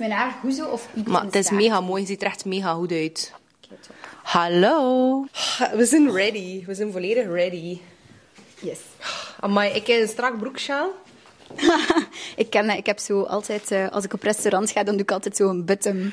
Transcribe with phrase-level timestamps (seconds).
[0.00, 2.44] Mijn haar goed zo of iets Maar het is mega mooi, je ziet er echt
[2.44, 3.32] mega goed uit.
[3.68, 3.92] Kijk zo.
[4.22, 5.26] Hallo.
[5.74, 6.64] We zijn ready.
[6.66, 7.80] We zijn volledig ready.
[8.60, 8.78] Yes.
[9.40, 10.90] Amai, ik heb een strak broeksjaal.
[12.36, 12.76] ik, ken, dat.
[12.76, 15.48] ik heb zo altijd, eh, als ik op restaurant ga, dan doe ik altijd zo
[15.48, 16.12] een button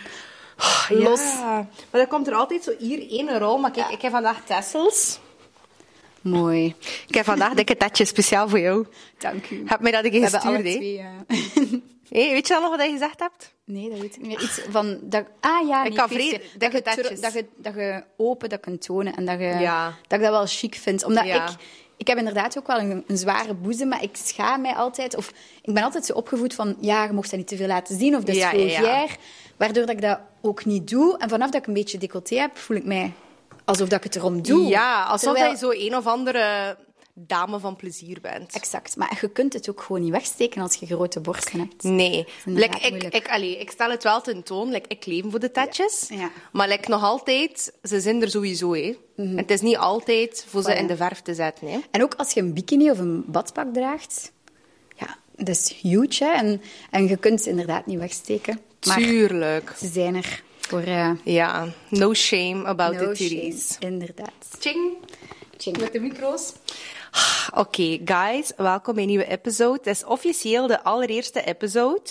[0.89, 1.21] los.
[1.21, 1.53] Ja.
[1.91, 3.57] Maar dan komt er altijd zo hier één rol.
[3.57, 5.19] Maar kijk, ik heb vandaag tessels.
[6.29, 6.75] Mooi.
[7.07, 8.85] Ik heb vandaag dikke tatjes speciaal voor jou.
[9.17, 9.63] Dank u.
[9.65, 10.59] Heb mij dat ik gestuurd, hè?
[10.61, 10.97] twee...
[10.97, 11.05] eh,
[12.09, 13.53] Hé, weet je al nog wat je gezegd hebt?
[13.65, 14.41] Nee, dat weet ik niet meer.
[14.43, 14.97] Iets van...
[15.01, 16.71] Dat, ah ja, Ik kan dat je dat,
[17.33, 19.85] je, dat, je, open dat kunt tonen en dat, je, Ja.
[20.07, 21.03] dat ik dat wel chic vind.
[21.03, 21.47] Omdat Ja.
[21.49, 21.55] ik...
[21.97, 25.15] Ik heb inderdaad ook wel een, een zware boezem, maar ik schaam mij altijd...
[25.15, 26.75] Of ik ben altijd zo opgevoed van...
[26.79, 28.75] Ja, je mocht dat niet te veel laten zien, of dat is Ja, ja, ja.
[28.77, 29.15] vulgair.
[29.57, 31.17] Waardoor dat ik dat ook niet doe.
[31.17, 33.13] En vanaf dat ik een beetje decolleté heb, voel ik mij
[33.67, 34.67] alsof dat ik het erom doe.
[34.67, 36.77] Ja, alsof Terwijl- je zo een of andere
[37.13, 38.53] dame van plezier bent.
[38.53, 38.95] Exact.
[38.95, 41.83] Maar je kunt het ook gewoon niet wegsteken als je grote borsten hebt.
[41.83, 42.27] Nee.
[42.45, 44.69] Like, ik, ik, allee, ik stel het wel ten toon.
[44.69, 46.05] Like, ik leef voor de tatjes.
[46.09, 46.15] Ja.
[46.19, 46.29] Ja.
[46.51, 48.73] Maar like, nog altijd, ze zijn er sowieso.
[48.73, 48.95] Hè.
[49.15, 50.77] Het is niet altijd voor ze Mhm.
[50.77, 51.67] In de verf te zetten.
[51.67, 51.79] Hè.
[51.91, 54.31] En ook als je een bikini of een badpak draagt,
[54.95, 56.23] ja, dat is huge.
[56.23, 56.31] Hè?
[56.31, 58.59] En, en je kunt ze inderdaad niet wegsteken.
[58.87, 59.73] Maar Tuurlijk.
[59.77, 63.29] ze zijn er voor uh, Ja, no shame about no the shame.
[63.29, 63.75] titties.
[63.79, 64.31] Inderdaad.
[64.59, 64.93] Ching.
[65.57, 65.77] Ching.
[65.79, 66.53] Met de micro's.
[67.53, 69.77] Oké, guys, welkom bij een nieuwe episode.
[69.77, 72.09] Het is officieel de allereerste episode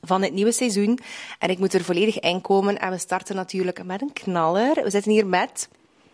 [0.00, 0.98] van het nieuwe seizoen.
[1.38, 2.78] En ik moet er volledig in komen.
[2.78, 4.82] En we starten natuurlijk met een knaller.
[4.82, 5.68] We zitten hier met...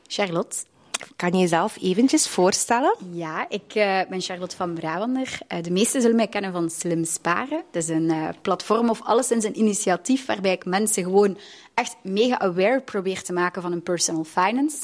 [0.06, 0.56] Charlotte.
[1.16, 2.96] Kan je jezelf eventjes voorstellen?
[3.12, 5.38] Ja, ik eh, ben Charlotte van Brabander.
[5.46, 7.62] Eh, de meesten zullen mij kennen van Slim Sparen.
[7.70, 11.38] Dat is een eh, platform of alleszins een initiatief waarbij ik mensen gewoon
[11.74, 14.76] echt mega aware probeer te maken van hun personal finance.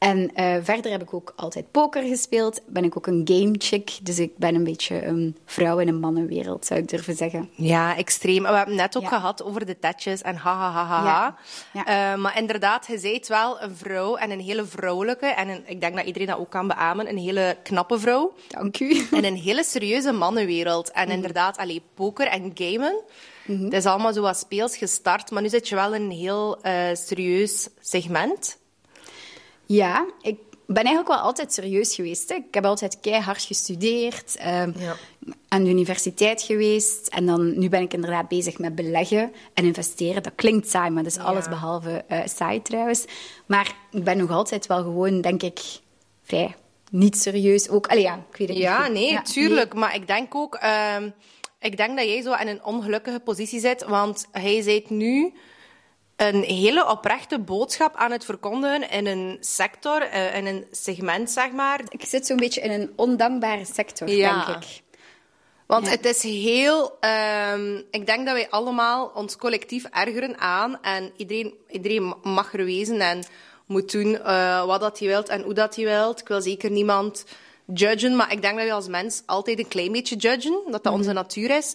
[0.00, 2.60] En eh, verder heb ik ook altijd poker gespeeld.
[2.66, 3.98] Ben ik ook een game chick.
[4.02, 7.50] Dus ik ben een beetje een vrouw in een mannenwereld, zou ik durven zeggen.
[7.54, 8.42] Ja, extreem.
[8.42, 9.08] We hebben het net ook Ja.
[9.08, 11.36] gehad over de tatjes en ha ha ha ha.
[11.72, 11.86] Ja.
[12.14, 15.26] Eh, maar inderdaad, je bent wel een vrouw en een hele vrouwelijke.
[15.26, 17.08] En een- ik denk dat iedereen dat ook kan beamen.
[17.08, 18.32] Een hele knappe vrouw.
[18.48, 19.06] Dank u.
[19.10, 20.88] In een hele serieuze mannenwereld.
[20.92, 20.98] Mhm.
[20.98, 23.00] En inderdaad, allee, poker en gamen.
[23.46, 25.30] Het is allemaal zo wat speels gestart.
[25.30, 28.58] Maar nu zit je wel in een heel eh, serieus segment.
[29.74, 30.36] Ja, ik
[30.66, 32.28] ben eigenlijk wel altijd serieus geweest.
[32.28, 32.34] Hè.
[32.34, 34.96] Ik heb altijd keihard gestudeerd, ehm, Ja.
[35.48, 37.06] aan de universiteit geweest.
[37.08, 40.22] En dan, nu ben ik inderdaad bezig met beleggen en investeren.
[40.22, 43.04] Dat klinkt saai, maar dat is alles behalve eh, saai trouwens.
[43.46, 45.60] Maar ik ben nog altijd wel gewoon, denk ik,
[46.22, 46.54] vrij
[46.90, 47.68] niet serieus.
[47.68, 48.92] Ook, allee, ja, ik weet het Ja, niet.
[48.92, 49.74] nee, Ja, tuurlijk.
[49.74, 50.54] Maar ik denk ook...
[50.54, 51.10] ehm,
[51.60, 53.84] ik denk dat jij zo in een ongelukkige positie zit.
[53.84, 55.32] Want hij zit nu
[56.26, 61.50] een hele oprechte boodschap aan het verkondigen in een sector, eh, in een segment, zeg
[61.50, 61.80] maar.
[61.88, 64.44] Ik zit zo'n beetje in een ondankbare sector, Ja.
[64.46, 64.82] denk ik.
[65.66, 65.90] Want Ja.
[65.90, 66.96] het is heel...
[67.00, 70.82] ehm, ik denk dat wij allemaal ons collectief ergeren aan.
[70.82, 73.24] En iedereen, iedereen mag er wezen en
[73.66, 76.20] moet doen eh, wat dat hij wilt en hoe dat hij wilt.
[76.20, 77.24] Ik wil zeker niemand
[77.74, 80.60] judgen, maar ik denk dat we als mens altijd een klein beetje judgen.
[80.70, 81.74] Dat dat onze natuur is.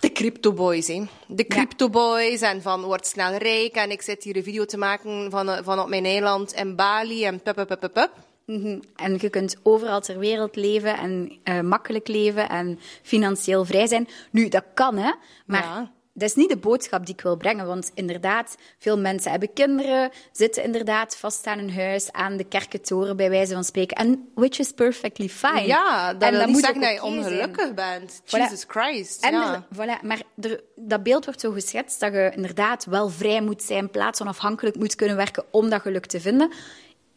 [0.00, 1.02] De crypto boys, hè.
[1.26, 3.74] De crypto boys en van word snel rijk.
[3.74, 6.76] En ik zit hier een video te maken van, eh, van op mijn eiland in
[6.76, 8.10] Bali en pup, pup, pup, pup.
[8.46, 8.80] Mhm.
[8.96, 14.08] En je kunt overal ter wereld leven en eh, makkelijk leven en financieel vrij zijn.
[14.30, 15.12] Nu, dat kan, hè.
[15.46, 15.92] Maar Ja.
[16.14, 17.66] Dat is niet de boodschap die ik wil brengen.
[17.66, 23.16] Want inderdaad, veel mensen hebben kinderen, zitten inderdaad vast aan hun huis, aan de kerkentoren,
[23.16, 23.96] bij wijze van spreken.
[23.96, 25.66] En which is perfectly fine.
[25.66, 27.12] Ja, dat En wil niet zeggen dat je zijn.
[27.12, 28.20] ongelukkig bent.
[28.24, 28.28] Voilà.
[28.30, 29.24] Jesus Christ.
[29.24, 29.54] En ja.
[29.54, 33.62] er- voilà, maar er, dat beeld wordt zo geschetst dat je inderdaad wel vrij moet
[33.62, 36.50] zijn, plaatsonafhankelijk moet kunnen werken om dat geluk te vinden.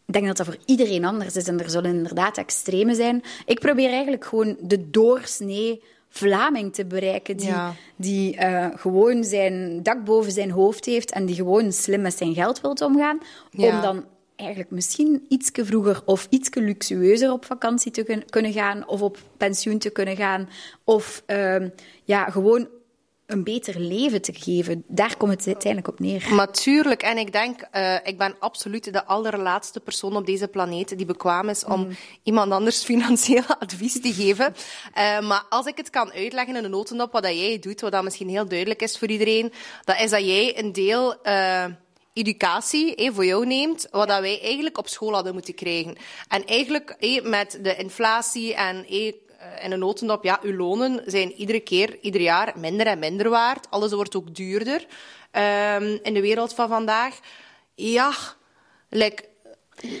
[0.06, 3.22] Ik denk dat dat voor iedereen anders is en er zullen inderdaad extreme zijn.
[3.46, 7.74] Ik probeer eigenlijk gewoon de doorsnee Vlaming te bereiken die, Ja.
[7.96, 12.34] die eh, gewoon zijn dak boven zijn hoofd heeft en die gewoon slim met zijn
[12.34, 13.18] geld wilt omgaan.
[13.50, 13.74] Ja.
[13.76, 14.04] Om dan
[14.36, 19.18] eigenlijk misschien iets vroeger of iets luxueuzer op vakantie te kun- kunnen gaan of op
[19.36, 20.48] pensioen te kunnen gaan.
[20.84, 21.68] Of ehm,
[22.04, 22.68] ja, gewoon
[23.26, 24.84] een beter leven te geven.
[24.86, 26.34] Daar komt het uiteindelijk op neer.
[26.34, 30.96] Maar tuurlijk, en ik denk, eh, ik ben absoluut de allerlaatste persoon op deze planeet
[30.96, 31.88] die bekwaam is om
[32.22, 34.54] iemand anders financieel advies te geven.
[34.94, 37.92] Eh, maar als ik het kan uitleggen in een notendop wat dat jij doet, wat
[37.92, 39.52] dat misschien heel duidelijk is voor iedereen,
[39.84, 41.64] dat is dat jij een deel eh,
[42.16, 45.96] educatie eh, voor jou neemt, wat dat wij eigenlijk op school hadden moeten krijgen.
[46.28, 49.12] En eigenlijk eh, met de inflatie en eh,
[49.62, 53.70] in een notendop, ja, uw lonen zijn iedere keer, ieder jaar minder en minder waard.
[53.70, 54.86] Alles wordt ook duurder
[55.30, 57.18] ehm, in de wereld van vandaag.
[57.74, 58.12] Ja,
[58.88, 59.24] like,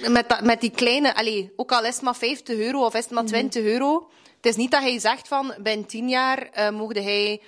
[0.08, 3.04] met, dat, met die kleine, allee, ook al is het maar 50 euro of is
[3.04, 4.10] het maar 20 euro.
[4.36, 7.40] Het is niet dat hij zegt van, binnen 10 jaar uh, mocht hij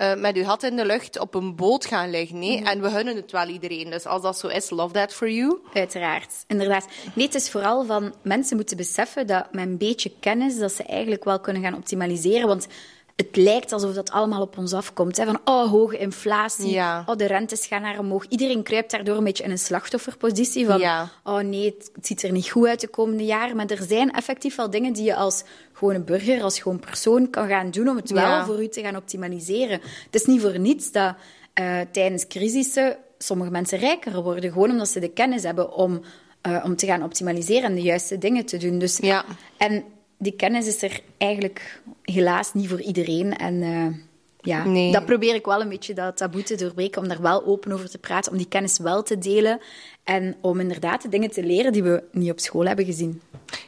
[0.00, 2.38] uh, met uw hat in de lucht op een boot gaan liggen.
[2.38, 2.60] Nee?
[2.60, 2.66] Mm.
[2.66, 3.90] En we gunnen het wel iedereen.
[3.90, 5.58] Dus als dat zo is, love that for you.
[5.74, 6.86] Uiteraard, inderdaad.
[7.14, 10.82] Nee, het is vooral van mensen moeten beseffen dat met een beetje kennis dat ze
[10.82, 12.48] eigenlijk wel kunnen gaan optimaliseren.
[12.48, 12.66] Want
[13.16, 15.16] het lijkt alsof dat allemaal op ons afkomt.
[15.16, 15.24] Hè?
[15.24, 18.26] Van, oh, hoge inflatie, oh, de rentes gaan naar omhoog.
[18.28, 20.82] Iedereen kruipt daardoor een beetje in een slachtofferpositie van,
[21.24, 23.56] oh nee, het, ziet er niet goed uit de komende jaren.
[23.56, 27.48] Maar er zijn effectief wel dingen die je als gewone burger, als gewoon persoon kan
[27.48, 29.80] gaan doen om het wel voor u te gaan optimaliseren.
[30.04, 31.14] Het is niet voor niets dat
[31.60, 36.00] uh, tijdens crisissen sommige mensen rijker worden, gewoon omdat ze de kennis hebben om,
[36.46, 38.78] uh, om te gaan optimaliseren en de juiste dingen te doen.
[38.78, 39.24] Dus, ja.
[39.56, 39.84] En
[40.22, 43.36] die kennis is er eigenlijk helaas niet voor iedereen.
[43.36, 43.86] En uh,
[44.40, 44.92] ja, nee.
[44.92, 47.90] dat probeer ik wel een beetje dat taboe te doorbreken, om daar wel open over
[47.90, 49.60] te praten, om die kennis wel te delen
[50.04, 53.22] en om inderdaad de dingen te leren die we niet op school hebben gezien.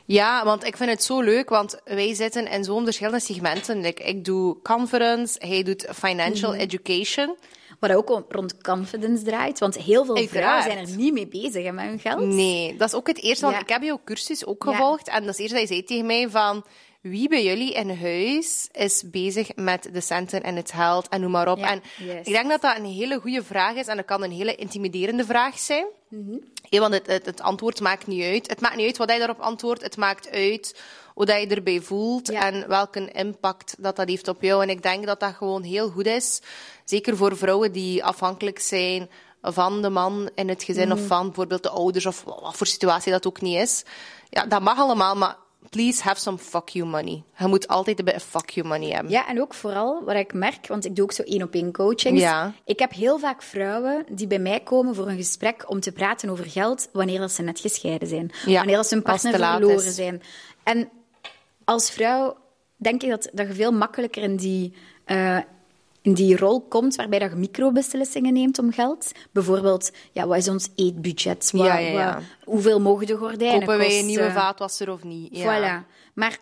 [0.04, 3.84] Ja, want ik vind het zo leuk, want wij zitten in zo'n verschillende segmenten.
[3.84, 6.60] ik doe conference, hij doet financial mhm.
[6.60, 7.36] education.
[7.80, 9.58] Wat ook rond confidence draait.
[9.58, 12.20] Want heel veel vrouwen zijn er niet mee bezig met hun geld.
[12.20, 13.46] Nee, dat is ook het eerste.
[13.46, 15.08] Want ik heb jouw cursus ook gevolgd.
[15.08, 16.64] En dat is het eerste dat je zei tegen mij van...
[17.00, 21.30] Wie bij jullie in huis is bezig met de centen en het geld en noem
[21.30, 21.58] maar op.
[21.58, 24.54] en ik denk dat dat een hele goede vraag is en dat kan een hele
[24.54, 25.86] intimiderende vraag zijn.
[26.08, 26.40] Mm
[26.80, 28.50] want het, het, het, antwoord maakt niet uit.
[28.50, 29.82] Het maakt niet uit wat hij daarop antwoordt.
[29.82, 30.80] Het maakt uit
[31.14, 34.62] hoe dat je erbij voelt en welke impact dat, dat heeft op jou.
[34.62, 36.40] En ik denk dat dat gewoon heel goed is.
[36.84, 39.10] Zeker voor vrouwen die afhankelijk zijn
[39.42, 41.06] van de man in het gezin of mhm.
[41.06, 43.84] van bijvoorbeeld de ouders of wat voor situatie dat ook niet is.
[44.30, 45.36] Ja, dat mag allemaal, maar
[45.70, 47.22] please have some fuck you money.
[47.38, 49.12] Je moet altijd een beetje fuck you money hebben.
[49.12, 51.72] Ja, en ook vooral wat ik merk, want ik doe ook zo één op één
[51.72, 52.20] coachings.
[52.20, 52.52] Ja.
[52.64, 56.28] Ik heb heel vaak vrouwen die bij mij komen voor een gesprek om te praten
[56.28, 58.30] over geld wanneer dat ze net gescheiden zijn.
[58.46, 60.22] Ja, wanneer dat ze hun partner verloren zijn.
[60.62, 60.88] En
[61.64, 62.36] als vrouw
[62.76, 64.74] denk ik dat, dat je veel makkelijker in die,
[65.06, 65.38] uh,
[66.04, 69.12] in die rol komt waarbij dat je microbeslissingen neemt om geld.
[69.32, 71.50] Bijvoorbeeld, ja, wat is ons eetbudget?
[71.52, 75.38] Wat, ja, ja, wat, hoeveel mogen de gordijnen Kopen wij een nieuwe vaatwasser of niet?
[75.38, 75.86] Voilà.
[76.14, 76.38] Maar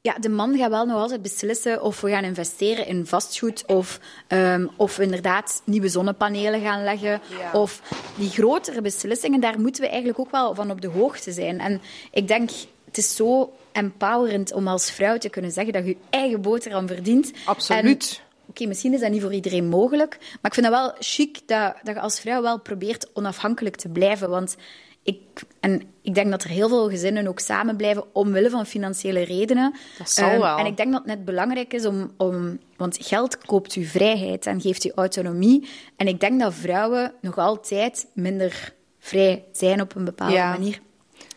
[0.00, 4.00] ja, de man gaat wel nog altijd beslissen of we gaan investeren in vastgoed of,
[4.28, 7.20] um, of we inderdaad nieuwe zonnepanelen gaan leggen.
[7.52, 7.82] Of
[8.16, 11.60] die grotere beslissingen, daar moeten we eigenlijk ook wel van op de hoogte zijn.
[11.60, 11.80] En
[12.10, 12.50] ik denk,
[12.84, 16.86] het is zo empowerend om als vrouw te kunnen zeggen dat je je eigen boterham
[16.86, 17.32] verdient.
[17.44, 18.22] Absoluut.
[18.52, 21.74] Oké, misschien is dat niet voor iedereen mogelijk, maar ik vind het wel chic dat,
[21.82, 24.30] dat je als vrouw wel probeert onafhankelijk te blijven.
[24.30, 24.56] Want
[25.02, 25.20] ik,
[25.60, 29.74] en ik denk dat er heel veel gezinnen ook samen blijven omwille van financiële redenen.
[29.98, 30.58] Dat zal um, wel.
[30.58, 32.58] En ik denk dat het net belangrijk is om, om...
[32.76, 35.68] Want geld koopt u vrijheid en geeft u autonomie.
[35.96, 40.80] En ik denk dat vrouwen nog altijd minder vrij zijn op een bepaalde manier.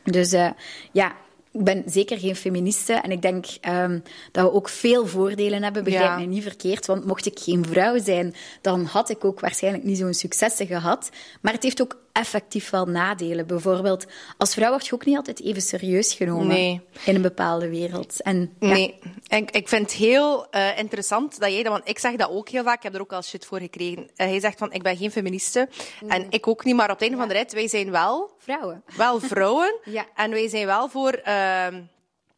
[0.03, 0.49] Dus uh,
[0.91, 1.15] ja,
[1.57, 5.83] ik ben zeker geen feministe en ik denk um, dat we ook veel voordelen hebben.
[5.83, 9.83] Begrijp mij niet verkeerd, want mocht ik geen vrouw zijn, dan had ik ook waarschijnlijk
[9.83, 11.09] niet zo'n successen gehad.
[11.41, 13.47] Maar het heeft ook effectief wel nadelen.
[13.47, 14.05] Bijvoorbeeld,
[14.37, 16.81] als vrouw word je ook niet altijd even serieus genomen nee.
[17.05, 18.21] in een bepaalde wereld.
[18.21, 18.67] En, ja.
[18.67, 22.29] Nee, en ik vind het heel uh, interessant dat jij dat, want ik zeg dat
[22.29, 24.01] ook heel vaak, ik heb er ook al shit voor gekregen.
[24.01, 25.69] Uh, hij zegt van, ik ben geen feministe
[26.07, 28.33] en ik ook niet, maar op het einde van de rit, wij zijn wel...
[28.37, 28.83] Vrouwen.
[28.97, 29.75] Wel vrouwen.
[29.83, 30.05] ja.
[30.15, 31.21] En wij zijn wel voor...
[31.27, 31.67] Uh,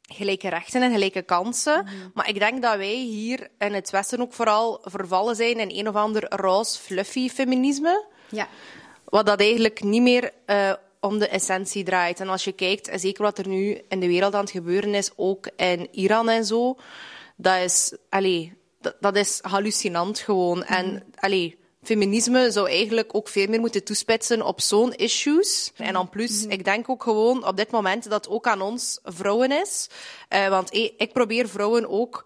[0.10, 1.82] gelijke rechten en gelijke kansen.
[1.82, 2.12] Mm -hmm.
[2.14, 5.88] Maar ik denk dat wij hier in het Westen ook vooral vervallen zijn in een
[5.88, 8.06] of ander roze, fluffy feminisme.
[8.30, 8.48] Ja.
[9.09, 12.19] Wat dat eigenlijk niet meer uh, om de essentie draait.
[12.19, 15.11] En als je kijkt, zeker wat er nu in de wereld aan het gebeuren is,
[15.16, 16.78] ook in Iran en zo,
[17.35, 20.57] dat is, allee, dat, dat is hallucinant gewoon.
[20.57, 20.64] Mm.
[20.64, 25.71] En allee, feminisme zou eigenlijk ook veel meer moeten toespitsen op zo'n issues.
[25.76, 28.99] En dan plus, ik denk ook gewoon op dit moment dat het ook aan ons
[29.04, 29.90] vrouwen is.
[30.30, 32.26] Uh, want hey, ik probeer vrouwen ook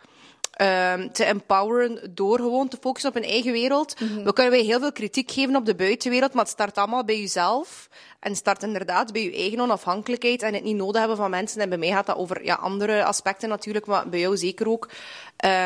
[0.60, 4.00] um, te empoweren door gewoon te focussen op hun eigen wereld.
[4.00, 4.24] Mm -hmm.
[4.24, 7.20] We kunnen wij heel veel kritiek geven op de buitenwereld, maar het start allemaal bij
[7.20, 7.89] jezelf.
[8.20, 11.62] En start inderdaad bij je eigen onafhankelijkheid en het niet nodig hebben van mensen.
[11.62, 14.89] En bij mij gaat dat over ja, andere aspecten natuurlijk, maar bij jou zeker ook.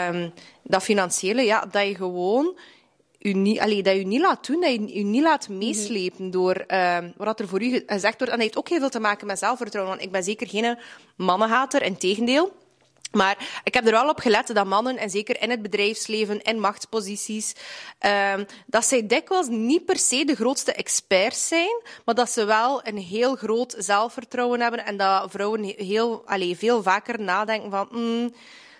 [0.09, 2.57] Um, dat financiële, ja, dat je gewoon
[3.19, 6.21] u niet, allee, dat je niet laat doen, dat je u niet laat meeslepen mm
[6.21, 6.31] -hmm.
[6.31, 8.33] door uh, wat er voor u gezegd wordt.
[8.33, 10.77] En dat heeft ook heel veel te maken met zelfvertrouwen, want ik ben zeker geen
[11.15, 12.51] mannenhater, in tegendeel.
[13.11, 16.59] Maar ik heb er wel op gelet dat mannen, en zeker in het bedrijfsleven, in
[16.59, 17.55] machtsposities,
[18.35, 22.87] um, dat zij dikwijls niet per se de grootste experts zijn, maar dat ze wel
[22.87, 27.87] een heel groot zelfvertrouwen hebben en dat vrouwen heel, allez, veel vaker nadenken van...
[27.91, 28.33] Mm,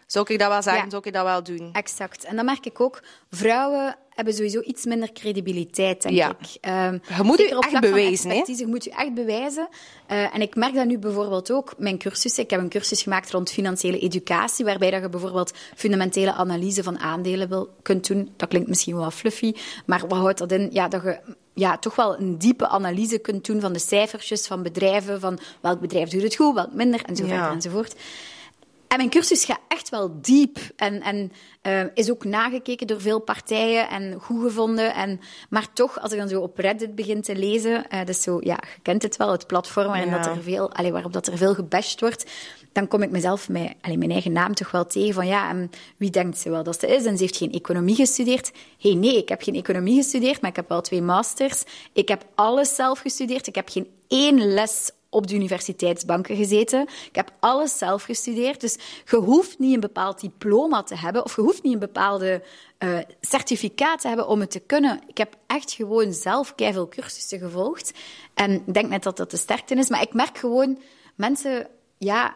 [0.07, 0.83] zou ik dat wel zeggen?
[0.83, 0.89] Ja.
[0.89, 1.69] Zou ik dat wel doen?
[1.73, 2.23] Exact.
[2.23, 3.01] En dat merk ik ook.
[3.31, 6.29] Vrouwen hebben sowieso iets minder credibiliteit, denk Ja.
[6.29, 6.57] ik.
[6.61, 8.43] Ehm, Je moet je echt bewijzen, hè?
[8.45, 9.67] Je moet je echt bewijzen.
[10.07, 12.43] Eh, en ik merk dat nu bijvoorbeeld ook, mijn cursussen.
[12.43, 16.99] Ik heb een cursus gemaakt rond financiële educatie, waarbij dat je bijvoorbeeld fundamentele analyse van
[16.99, 18.29] aandelen wil, kunt doen.
[18.35, 19.53] Dat klinkt misschien wel fluffy,
[19.85, 20.69] maar wat houdt dat in?
[20.71, 21.19] Ja, dat je
[21.53, 25.79] ja, toch wel een diepe analyse kunt doen van de cijfertjes van bedrijven, van welk
[25.79, 27.51] bedrijf doet het goed, welk minder, en zo verder Ja.
[27.51, 27.95] enzovoort.
[28.95, 33.19] En mijn cursus gaat echt wel diep en, en eh, is ook nagekeken door veel
[33.19, 34.93] partijen en goed gevonden.
[34.93, 38.57] En, maar toch, als ik dan zo op Reddit begin te lezen, dus zo, ja,
[38.75, 40.17] je kent het wel, het platform waarin Ja.
[40.17, 42.31] dat er veel, allee, waarop dat er veel gebashed wordt,
[42.71, 45.69] dan kom ik mezelf, met, allee, mijn eigen naam toch wel tegen van ja, en
[45.97, 47.05] wie denkt ze wel dat ze is?
[47.05, 48.51] En ze heeft geen economie gestudeerd.
[48.77, 51.63] Hé, hey, nee, ik heb geen economie gestudeerd, maar ik heb wel twee masters.
[51.93, 53.47] Ik heb alles zelf gestudeerd.
[53.47, 56.81] Ik heb geen één les op de universiteitsbanken gezeten.
[56.81, 58.61] Ik heb alles zelf gestudeerd.
[58.61, 62.43] Dus je hoeft niet een bepaald diploma te hebben of je hoeft niet een bepaalde
[62.77, 65.01] eh, certificaat te hebben om het te kunnen.
[65.07, 67.91] Ik heb echt gewoon zelf veel cursussen gevolgd.
[68.33, 69.89] En ik denk net dat dat de sterkte is.
[69.89, 70.79] Maar ik merk gewoon,
[71.15, 71.67] mensen
[71.97, 72.35] ja,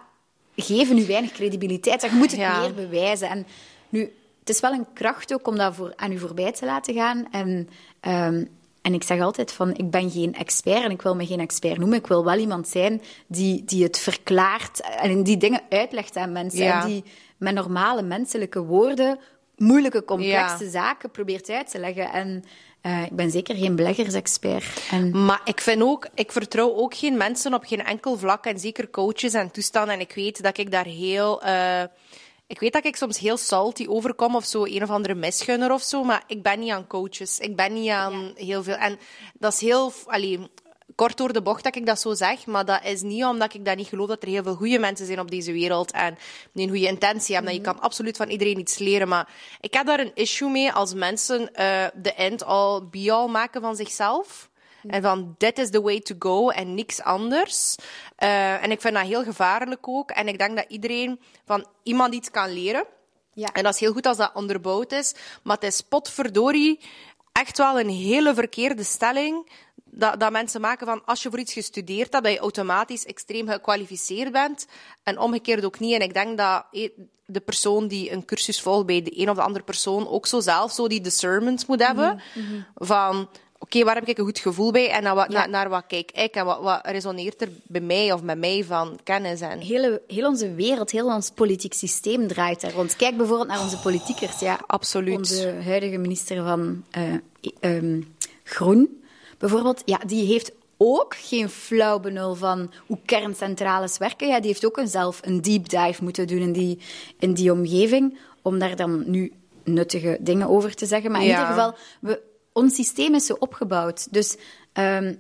[0.56, 2.02] geven nu weinig credibiliteit.
[2.02, 2.60] Je moet het Ja.
[2.60, 3.30] meer bewijzen.
[3.30, 3.48] En
[3.90, 6.94] nu, het is wel een kracht ook om dat voor, aan u voorbij te laten
[6.94, 7.28] gaan.
[7.32, 7.70] En,
[8.00, 8.46] ehm,
[8.82, 11.78] en ik zeg altijd van, ik ben geen expert en ik wil me geen expert
[11.78, 11.98] noemen.
[11.98, 16.64] Ik wil wel iemand zijn die, die het verklaart en die dingen uitlegt aan mensen.
[16.64, 16.82] Ja.
[16.82, 17.04] En die
[17.38, 19.20] met normale menselijke woorden
[19.58, 20.70] moeilijke, complexe Ja.
[20.70, 22.12] zaken probeert uit te leggen.
[22.12, 22.44] En
[22.82, 24.88] eh, ik ben zeker geen beleggersexpert.
[24.92, 28.60] En Maar ik vind ook, ik vertrouw ook geen mensen op geen enkel vlak en
[28.60, 29.94] zeker coaches en toestanden.
[29.94, 31.84] En ik weet dat ik daar heel, eh,
[32.50, 35.82] ik weet dat ik soms heel salty overkom of zo, een of andere misgunner of
[35.82, 37.40] zo, maar ik ben niet aan coaches.
[37.40, 38.76] Ik ben niet aan heel veel.
[38.76, 39.00] En
[39.34, 40.50] dat is heel, allee,
[40.96, 43.66] kort door de bocht dat ik dat zo zeg, maar dat is niet omdat ik
[43.66, 46.18] dat niet geloof dat er heel veel goede mensen zijn op deze wereld en
[46.54, 47.54] die een goede intentie hebben.
[47.54, 49.30] Dat Je kan absoluut van iedereen iets leren, maar
[49.60, 54.49] ik heb daar een issue mee als mensen eh, de end-all, be-all maken van zichzelf.
[54.88, 57.76] En van, dit is the way to go en niks anders.
[58.16, 60.12] Eh, en ik vind dat heel gevaarlijk ook.
[60.12, 62.86] En ik denk dat iedereen van iemand iets kan leren.
[63.34, 63.50] Ja.
[63.54, 65.16] En dat is heel goed als dat onderbouwd is.
[65.44, 66.80] Maar het is potverdorie
[67.32, 69.52] echt wel een hele verkeerde stelling.
[69.84, 73.48] Dat, dat mensen maken van als je voor iets gestudeerd hebt, dat je automatisch extreem
[73.48, 74.68] gekwalificeerd bent.
[75.04, 75.94] En omgekeerd ook niet.
[75.94, 76.90] En ik denk dat eh,
[77.26, 80.40] de persoon die een cursus volgt bij de een of de andere persoon ook zo
[80.40, 82.22] zelf zo die discernment moet hebben.
[82.76, 85.84] Van oké, waar heb ik een goed gevoel bij en naar wat, naar, naar wat
[85.88, 89.60] kijk ik en wat, wat resoneert er bij mij of met mij van kennis en...
[89.60, 92.96] hele, heel onze wereld, heel ons politiek systeem draait daar rond.
[92.96, 94.40] Kijk bijvoorbeeld naar onze politiekers.
[94.40, 95.18] Ja, Absoluut.
[95.18, 97.04] Onze huidige minister van eh,
[97.60, 98.02] ehm,
[98.44, 99.02] Groen,
[99.38, 104.28] bijvoorbeeld, ja, die heeft ook geen flauw benul van hoe kerncentrales werken.
[104.28, 106.80] Ja, die heeft ook een zelf een deep dive moeten doen in die,
[107.20, 111.12] in die omgeving, om daar dan nu nuttige dingen over te zeggen.
[111.12, 111.34] Maar in Ja.
[111.34, 112.22] ieder geval, we,
[112.60, 114.08] ons systeem is zo opgebouwd.
[114.14, 114.38] Dus
[114.74, 115.16] ehm,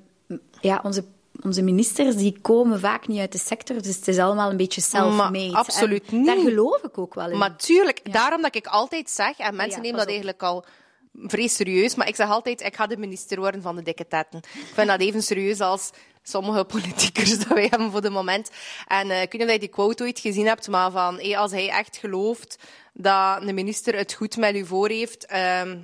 [0.61, 1.03] ja, onze,
[1.43, 4.81] onze ministers die komen vaak niet uit de sector, dus het is allemaal een beetje
[4.81, 5.53] self-made.
[5.53, 6.25] Absoluut En niet.
[6.25, 7.37] Daar geloof ik ook wel in.
[7.37, 10.13] Maar tuurlijk, daarom dat ik altijd zeg, en mensen Ja, nemen dat op.
[10.13, 10.65] eigenlijk al
[11.13, 14.39] vrees serieus, maar ik zeg altijd, ik ga de minister worden van de dikke tetten.
[14.39, 15.89] Ik vind dat even serieus als
[16.23, 18.49] sommige politiekers dat wij hebben voor de moment.
[18.87, 21.37] En eh ik weet niet of je die quote ooit gezien hebt, maar van, hé,
[21.37, 22.57] als hij echt gelooft
[22.93, 25.77] dat de minister het goed met u voor heeft, ehm,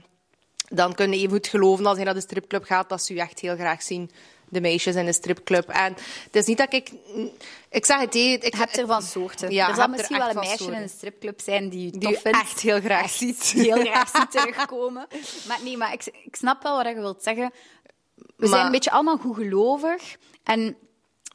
[0.69, 3.17] dan kun je even goed geloven als hij naar de stripclub gaat, dat ze u
[3.17, 4.11] echt heel graag zien.
[4.49, 5.69] De meisjes in de stripclub.
[5.69, 5.93] En
[6.23, 6.91] het is niet dat ik...
[7.69, 9.51] Ik zeg het, ik Je hebt er van soorten.
[9.51, 11.91] Ja, er je zal er misschien wel een meisje in een stripclub zijn die je
[11.91, 12.37] Die tof vindt.
[12.41, 13.43] echt heel graag ziet.
[13.43, 15.07] Heel graag ziet terugkomen.
[15.47, 17.51] Maar nee, maar ik, ik snap wel wat je wilt zeggen.
[18.15, 20.15] We Maar- zijn een beetje allemaal goedgelovig.
[20.43, 20.77] En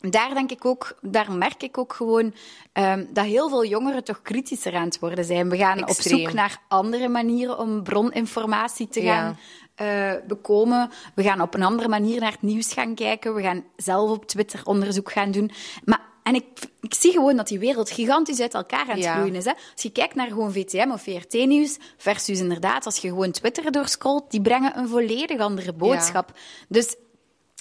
[0.00, 2.34] daar denk ik ook, daar merk ik ook gewoon
[2.72, 5.48] ehm, dat heel veel jongeren toch kritischer aan het worden zijn.
[5.50, 9.14] We gaan op zoek naar andere manieren om broninformatie te Ja.
[9.14, 9.38] gaan
[9.74, 10.90] eh, bekomen.
[11.14, 13.34] We gaan op een andere manier naar het nieuws gaan kijken.
[13.34, 15.50] We gaan zelf op Twitter onderzoek gaan doen.
[15.84, 16.44] Maar, en ik,
[16.80, 19.14] ik zie gewoon dat die wereld gigantisch uit elkaar aan het Ja.
[19.14, 19.44] groeien is.
[19.44, 19.52] Hè.
[19.72, 24.30] Als je kijkt naar gewoon VTM of VRT-nieuws versus inderdaad, als je gewoon Twitter doorscrollt,
[24.30, 26.32] die brengen een volledig andere boodschap.
[26.68, 26.96] Dus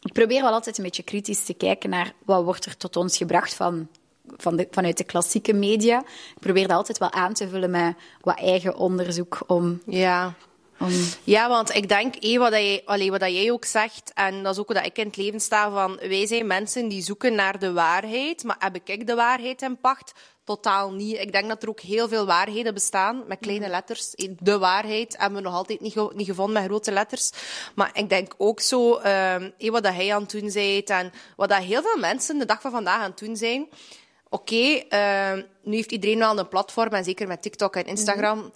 [0.01, 3.17] ik probeer wel altijd een beetje kritisch te kijken naar wat wordt er tot ons
[3.17, 3.87] gebracht van,
[4.37, 5.99] van de, vanuit de klassieke media.
[6.35, 9.81] Ik probeer dat altijd wel aan te vullen met wat eigen onderzoek om...
[9.85, 10.33] Ja.
[10.79, 10.91] om
[11.23, 14.53] Ja, want ik denk, eh, wat, jij, allee, wat dat jij ook zegt, en dat
[14.53, 17.59] is ook wat ik in het leven sta, van wij zijn mensen die zoeken naar
[17.59, 20.13] de waarheid, maar heb ik de waarheid in pacht?
[20.55, 21.17] Totaal niet.
[21.19, 24.15] Ik denk dat er ook heel veel waarheden bestaan, met kleine letters.
[24.15, 27.31] Eh, De waarheid hebben we nog altijd niet, ge- niet gevonden met grote letters.
[27.75, 31.11] Maar ik denk ook zo, ehm, eh, wat dat hij aan het doen bent, en
[31.35, 33.67] wat dat heel veel mensen de dag van vandaag aan het doen zijn.
[34.29, 34.55] Oké,
[34.89, 38.51] ehm, nu heeft iedereen wel een platform, en zeker met TikTok en Instagram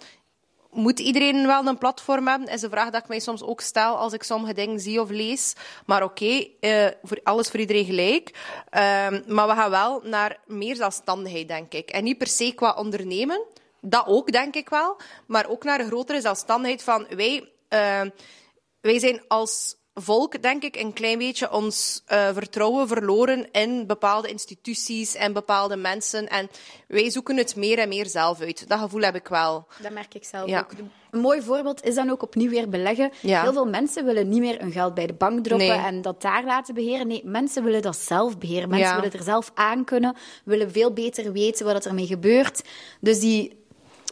[0.74, 2.48] moet iedereen wel een platform hebben?
[2.48, 5.10] Is een vraag dat ik mij soms ook stel als ik sommige dingen zie of
[5.10, 5.54] lees.
[5.86, 8.30] Maar oké, eh, voor alles voor iedereen gelijk.
[8.70, 11.90] Ehm, maar we gaan wel naar meer zelfstandigheid, denk ik.
[11.90, 13.42] En niet per se qua ondernemen.
[13.80, 14.96] Dat ook, denk ik wel.
[15.26, 17.48] Maar ook naar een grotere zelfstandigheid van wij...
[17.68, 18.00] eh,
[18.80, 24.28] wij zijn als volk, denk ik, een klein beetje ons eh, vertrouwen verloren in bepaalde
[24.28, 26.28] instituties en bepaalde mensen.
[26.28, 26.48] En
[26.88, 28.68] wij zoeken het meer en meer zelf uit.
[28.68, 29.66] Dat gevoel heb ik wel.
[29.82, 30.60] Dat merk ik zelf Ja.
[30.60, 30.70] ook.
[31.10, 33.10] Een mooi voorbeeld is dan ook opnieuw weer beleggen.
[33.20, 33.42] Ja.
[33.42, 35.78] Heel veel mensen willen niet meer hun geld bij de bank droppen Nee.
[35.86, 37.06] en dat daar laten beheren.
[37.06, 38.68] Nee, mensen willen dat zelf beheren.
[38.68, 39.00] Mensen Ja.
[39.00, 42.62] willen er zelf aan kunnen, willen veel beter weten wat er ermee gebeurt.
[43.00, 43.62] Dus die...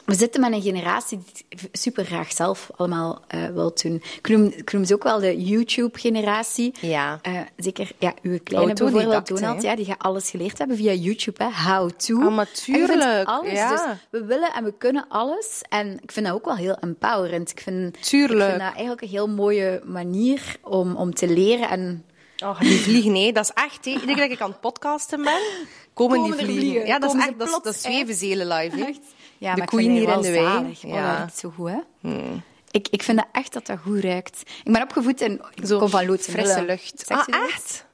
[0.04, 1.18] We zitten met een generatie
[1.49, 4.02] die super graag zelf allemaal eh, wil doen.
[4.18, 6.75] Ik noem, ik noem ze ook wel de YouTube-generatie.
[6.80, 7.18] Ja.
[7.23, 10.92] Eh, zeker, ja, uw kleine Autodidact, bijvoorbeeld, Donald, ja, die gaat alles geleerd hebben via
[10.92, 11.44] YouTube.
[11.44, 11.71] Hè.
[11.73, 12.21] How to.
[12.21, 13.52] Ah, maar En je vindt tuurlijk, alles.
[13.52, 13.71] ja.
[13.87, 15.62] Dus we willen en we kunnen alles.
[15.68, 17.50] En ik vind dat ook wel heel empowerend.
[17.50, 18.40] Ik vind, Tuurlijk.
[18.40, 21.68] Ik vind dat eigenlijk een heel mooie manier om, om te leren.
[21.68, 22.04] En
[22.44, 23.87] Oh, die vliegen, nee, dat is echt.
[23.87, 25.40] Iedere keer dat ik aan het podcasten ben,
[25.94, 26.62] komen, Komen die vliegen.
[26.62, 26.87] vliegen.
[26.87, 27.38] Ja, dat is Komen echt.
[27.52, 28.76] Dat, dat is zweven zelen live.
[28.76, 28.85] Hè.
[28.85, 29.00] echt,
[29.42, 30.56] ja, De vind hier in de wei.
[30.56, 31.16] Oh, Ja.
[31.18, 31.78] dat ruikt zo goed, hè?
[32.70, 34.42] Ik, ik vind dat echt dat dat goed ruikt.
[34.64, 35.40] Ik ben opgevoed in...
[35.64, 37.04] Zo kom van frisse lucht.
[37.08, 37.87] Ah, echt?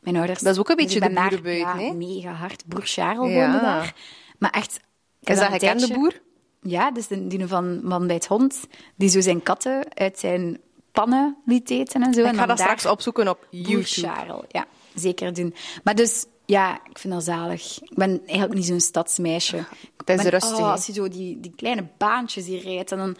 [0.00, 0.40] Mijn ouders.
[0.40, 2.68] Dat is ook een beetje de boerenbuit, ja, mega hard.
[2.68, 3.40] Broer Charles Ja.
[3.44, 3.94] woonde daar.
[4.38, 4.80] Maar echt...
[5.22, 6.20] Is dat een gekende boer?
[6.62, 8.60] Ja, dus de, die van Man bij het Hond,
[8.96, 10.60] die zo zijn katten uit zijn
[10.92, 12.20] pannen liet eten en zo.
[12.20, 14.08] Ik en ga dat straks opzoeken op Boer YouTube.
[14.08, 15.54] Charles, ja, zeker doen.
[15.84, 17.82] Maar dus, ja, ik vind dat zalig.
[17.82, 19.56] Ik ben eigenlijk niet zo'n stadsmeisje.
[19.56, 22.92] Ik Het is ben- rustig, oh, als je zo die, die kleine baantjes hier rijdt,
[22.92, 23.16] en dan,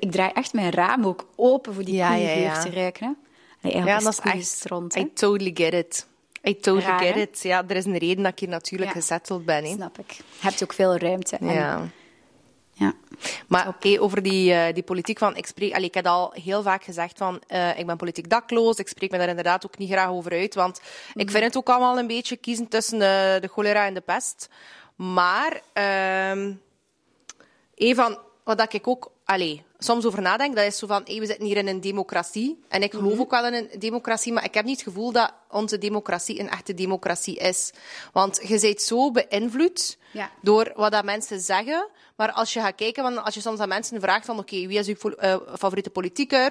[0.00, 2.62] ik draai echt mijn raam ook open voor die Ja, ja, ja.
[2.62, 3.06] te ruiken.
[3.06, 3.12] Hè.
[3.62, 4.46] Eigenlijk Ja, is dat is echt.
[4.46, 4.96] stront.
[4.96, 6.06] I totally get it.
[6.48, 7.42] I totally Raar, get it.
[7.42, 9.00] Ja, er is een reden dat ik hier natuurlijk Ja.
[9.00, 9.64] gezetteld ben.
[9.64, 9.70] Hè.
[9.72, 10.10] Snap ik.
[10.12, 11.36] Je hebt ook veel ruimte.
[11.36, 11.88] En, Ja.
[12.78, 12.92] Ja.
[13.48, 16.62] Maar hey, over die, eh, die politiek van, ik spreek, allee, ik heb al heel
[16.62, 18.76] vaak gezegd van, eh, ik ben politiek dakloos.
[18.76, 20.80] Ik spreek me daar inderdaad ook niet graag over uit, want
[21.14, 24.48] ik vind het ook allemaal een beetje kiezen tussen de, de cholera en de pest.
[24.96, 26.52] Maar, ehm
[27.74, 31.26] een van wat ik ook, allee, soms over nadenk, dat is zo van, hey, we
[31.26, 32.62] zitten hier in een democratie.
[32.68, 35.32] En ik geloof ook wel in een democratie, maar ik heb niet het gevoel dat
[35.50, 37.72] onze democratie een echte democratie is.
[38.12, 40.30] Want je bent zo beïnvloed Ja.
[40.42, 41.88] door wat dat mensen zeggen.
[42.18, 44.78] Maar als je gaat kijken, want als je soms aan mensen vraagt van oké, wie
[44.78, 46.48] is uw eh, favoriete politicus?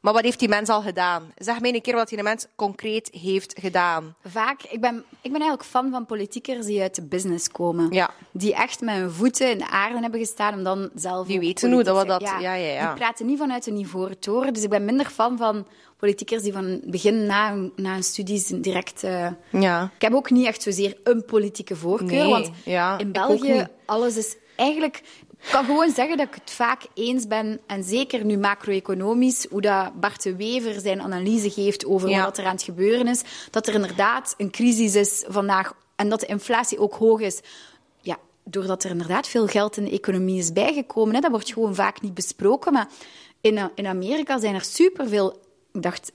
[0.00, 1.32] Maar wat heeft die mens al gedaan?
[1.36, 4.14] Zeg mij een keer wat die mens concreet heeft gedaan.
[4.24, 7.92] Vaak, ik ben, ik ben eigenlijk fan van politiekers die uit de business komen.
[7.92, 8.10] Ja.
[8.32, 11.72] Die echt met hun voeten in de aarde hebben gestaan om dan zelf Die weten
[11.72, 12.86] hoe dat we dat- ja, ja, ja.
[12.86, 14.52] Die praten niet vanuit een ivoren toren.
[14.54, 19.02] Dus ik ben minder fan van politiekers die van begin na, na hun studies direct...
[19.04, 19.90] eh, Ja.
[19.94, 22.06] Ik heb ook niet echt zozeer een politieke voorkeur.
[22.08, 22.50] Nee, want
[22.98, 25.02] in België, alles is eigenlijk...
[25.42, 29.60] Ik kan gewoon zeggen dat ik het vaak eens ben, en zeker nu macro-economisch, hoe
[29.60, 32.24] dat Bart de Wever zijn analyse geeft over Ja.
[32.24, 36.20] wat er aan het gebeuren is, dat er inderdaad een crisis is vandaag en dat
[36.20, 37.40] de inflatie ook hoog is.
[38.00, 41.14] Ja, doordat er inderdaad veel geld in de economie is bijgekomen.
[41.14, 42.72] Hè, dat wordt gewoon vaak niet besproken.
[42.72, 42.88] Maar
[43.40, 45.40] in, in Amerika zijn er superveel
[45.72, 46.12] ik dacht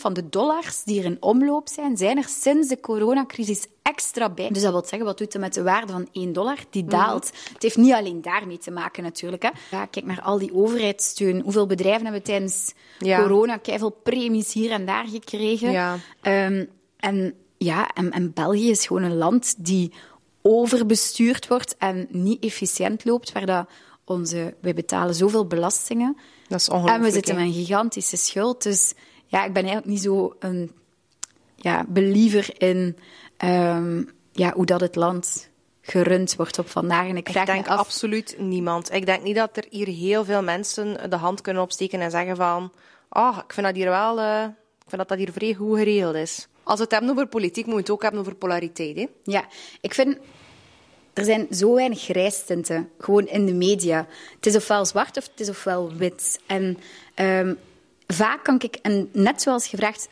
[0.00, 4.48] van de dollars die er in omloop zijn, zijn er sinds de coronacrisis extra bij.
[4.48, 6.56] Dus dat wil zeggen, wat doet het met de waarde van 1 dollar?
[6.70, 6.90] Die Mhm.
[6.90, 7.30] daalt.
[7.52, 9.42] Het heeft niet alleen daarmee te maken natuurlijk.
[9.42, 9.48] Hè.
[9.70, 11.40] Ja, kijk naar al die overheidssteun.
[11.40, 13.20] Hoeveel bedrijven hebben tijdens Ja.
[13.22, 15.70] corona keiveel premies hier en daar gekregen?
[15.70, 15.96] Ja.
[16.20, 16.64] Ehm,
[16.96, 19.92] en ja, en, en België is gewoon een land die
[20.42, 23.68] overbestuurd wordt en niet efficiënt loopt, waar dat
[24.04, 26.16] onze, wij betalen zoveel belastingen.
[26.48, 28.62] Dat is En we zitten met een gigantische schuld.
[28.62, 28.94] Dus
[29.26, 30.72] ja, ik ben eigenlijk niet zo een
[31.56, 32.96] ja, believer in
[33.36, 35.48] ehm, ja, hoe dat het land
[35.80, 37.08] gerund wordt op vandaag.
[37.08, 37.78] En ik vraag Ik denk me af...
[37.78, 38.92] absoluut niemand.
[38.92, 42.36] Ik denk niet dat er hier heel veel mensen de hand kunnen opsteken en zeggen
[42.36, 42.72] van
[43.10, 44.20] oh, ik vind dat hier wel...
[44.20, 44.42] eh,
[44.84, 46.48] ik vind dat dat hier vrij goed geregeld is.
[46.62, 48.96] Als we het hebben over politiek, moeten we het ook hebben over polariteit.
[48.96, 49.06] Hè?
[49.22, 49.44] Ja,
[49.80, 50.18] ik vind...
[51.18, 54.06] Er zijn zo weinig grijstinten, gewoon in de media.
[54.36, 56.40] Het is ofwel zwart of het is ofwel wit.
[56.46, 56.78] En
[57.14, 57.54] ehm,
[58.06, 58.74] vaak kan ik...
[58.82, 60.08] En net zoals je vraagt...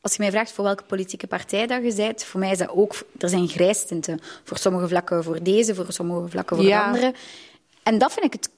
[0.00, 2.68] Als je mij vraagt voor welke politieke partij dat je bent, voor mij is dat
[2.68, 2.94] ook...
[3.18, 4.20] Er zijn grijstinten.
[4.44, 6.78] Voor sommige vlakken voor deze, voor sommige vlakken voor Ja.
[6.78, 7.14] de andere.
[7.82, 8.50] En dat vind ik het,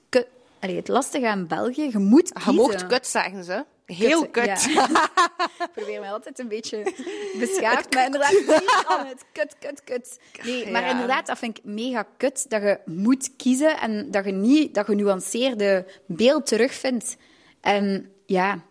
[0.61, 1.89] Allee, het lastige aan België.
[1.93, 3.65] Je moet Je mocht kut zeggen ze.
[3.87, 4.45] Heel kut.
[4.65, 4.89] Ja.
[5.65, 6.83] ik probeer mij altijd een beetje
[7.39, 10.19] beschaafd, maar inderdaad niet aan het kut, kut, kut.
[10.43, 10.91] Nee, maar Ja.
[10.91, 14.85] inderdaad, dat vind ik mega kut, dat je moet kiezen en dat je niet dat
[14.85, 17.17] genuanceerde beeld terugvindt.
[17.61, 18.65] En ja,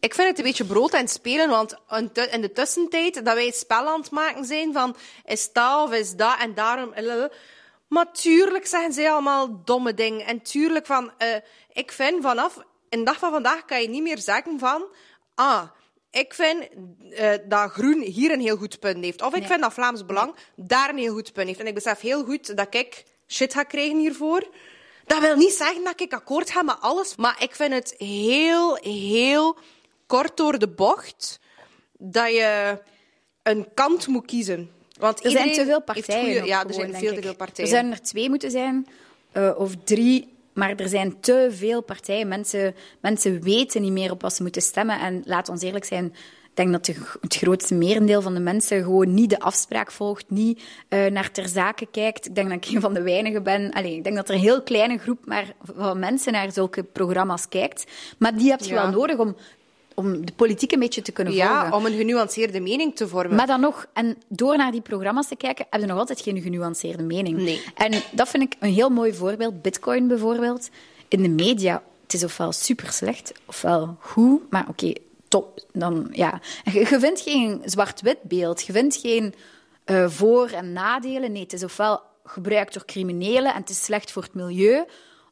[0.00, 1.74] Ik vind het een beetje brood het spelen, want
[2.30, 5.92] in de tussentijd dat wij het spel aan het maken zijn van is dat of
[5.94, 6.92] is dat en daarom...
[7.88, 10.26] Maar tuurlijk zeggen zij allemaal domme dingen.
[10.26, 11.28] En tuurlijk van, uh,
[11.72, 12.58] ik vind vanaf
[12.94, 14.84] een dag van vandaag kan je niet meer zeggen van,
[15.34, 15.62] ah,
[16.10, 16.68] ik vind
[17.00, 19.22] uh, dat Groen hier een heel goed punt heeft.
[19.22, 21.60] Of ik vind dat Vlaams Belang daar een heel goed punt heeft.
[21.60, 24.48] En ik besef heel goed dat ik shit ga krijgen hiervoor.
[25.06, 27.16] Dat wil niet zeggen dat ik akkoord ga met alles.
[27.16, 29.58] Maar ik vind het heel, heel
[30.06, 31.40] kort door de bocht
[31.98, 32.82] dat je
[33.42, 34.70] een kant moet kiezen.
[34.98, 36.44] Want er zijn te veel partijen.
[36.44, 37.70] ja, er zijn veel te veel partijen.
[37.70, 38.86] Er zijn er twee moeten zijn,
[39.32, 40.33] uh, of drie.
[40.54, 42.28] Maar er zijn te veel partijen.
[42.28, 45.00] Mensen, mensen weten niet meer op wat ze moeten stemmen.
[45.00, 46.04] En laat ons eerlijk zijn,
[46.54, 50.30] ik denk dat de, het grootste merendeel van de mensen gewoon niet de afspraak volgt,
[50.30, 52.26] niet uh, naar ter zake kijkt.
[52.26, 53.72] Ik denk dat ik een van de weinigen ben.
[53.72, 57.48] Allee, ik denk dat er een heel kleine groep maar, van mensen naar zulke programma's
[57.48, 57.84] kijkt.
[58.18, 58.82] Maar die heb je ja.
[58.82, 59.36] wel nodig om
[59.94, 61.68] om de politiek een beetje te kunnen ja, volgen.
[61.70, 63.36] Ja, om een genuanceerde mening te vormen.
[63.36, 66.40] Maar dan nog, en door naar die programma's te kijken, heb je nog altijd geen
[66.40, 67.36] genuanceerde mening.
[67.38, 67.62] Nee.
[67.74, 69.62] En dat vind ik een heel mooi voorbeeld.
[69.62, 70.70] Bitcoin bijvoorbeeld.
[71.08, 74.96] In de media, het is ofwel super slecht, ofwel goed, maar oké, okay,
[75.28, 75.64] top.
[75.72, 76.40] Dan, ja.
[76.64, 79.34] je, je vindt geen zwart-wit beeld, je vindt geen
[79.86, 81.32] uh, voor- en nadelen.
[81.32, 84.84] Nee, het is ofwel gebruikt door criminelen en het is slecht voor het milieu,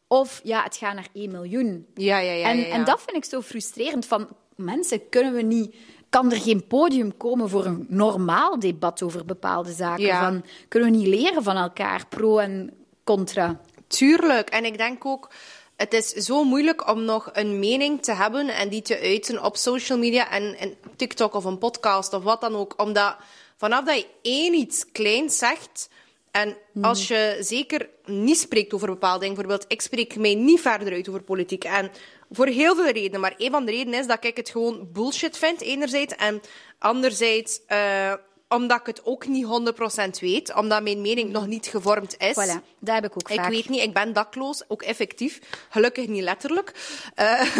[0.07, 1.87] of ja, het gaat naar 1 miljoen.
[1.95, 2.49] Ja, ja, ja.
[2.49, 2.73] En, ja, ja.
[2.73, 4.07] en dat vind ik zo frustrerend.
[4.07, 4.29] Van,
[4.65, 5.75] mensen, kunnen we niet...
[6.09, 10.05] Kan er geen podium komen voor een normaal debat over bepaalde zaken?
[10.05, 10.25] Ja.
[10.25, 12.71] Van, kunnen we niet leren van elkaar, pro en
[13.05, 13.61] contra?
[13.87, 14.51] Tuurlijk.
[14.51, 15.31] En ik denk ook...
[15.77, 19.57] Het is zo moeilijk om nog een mening te hebben en die te uiten op
[19.57, 22.75] social media en, en TikTok of een podcast of wat dan ook.
[22.77, 23.17] Omdat
[23.57, 25.89] vanaf dat je één iets kleins zegt,
[26.31, 30.93] en als je zeker niet spreekt over bepaalde dingen, bijvoorbeeld, ik spreek mij niet verder
[30.93, 31.65] uit over politiek.
[31.65, 31.91] En
[32.33, 33.21] voor heel veel redenen.
[33.21, 36.15] Maar een van de redenen is dat ik het gewoon bullshit vind, enerzijds.
[36.15, 36.41] En
[36.79, 38.13] anderzijds, uh,
[38.49, 40.55] omdat ik het ook niet 100% weet.
[40.55, 42.33] Omdat mijn mening nog niet gevormd is.
[42.35, 43.51] Voilà, dat heb ik ook Ik vaak.
[43.51, 45.41] weet niet, ik ben dakloos, ook effectief.
[45.71, 46.73] Gelukkig niet letterlijk.
[47.17, 47.57] Uh,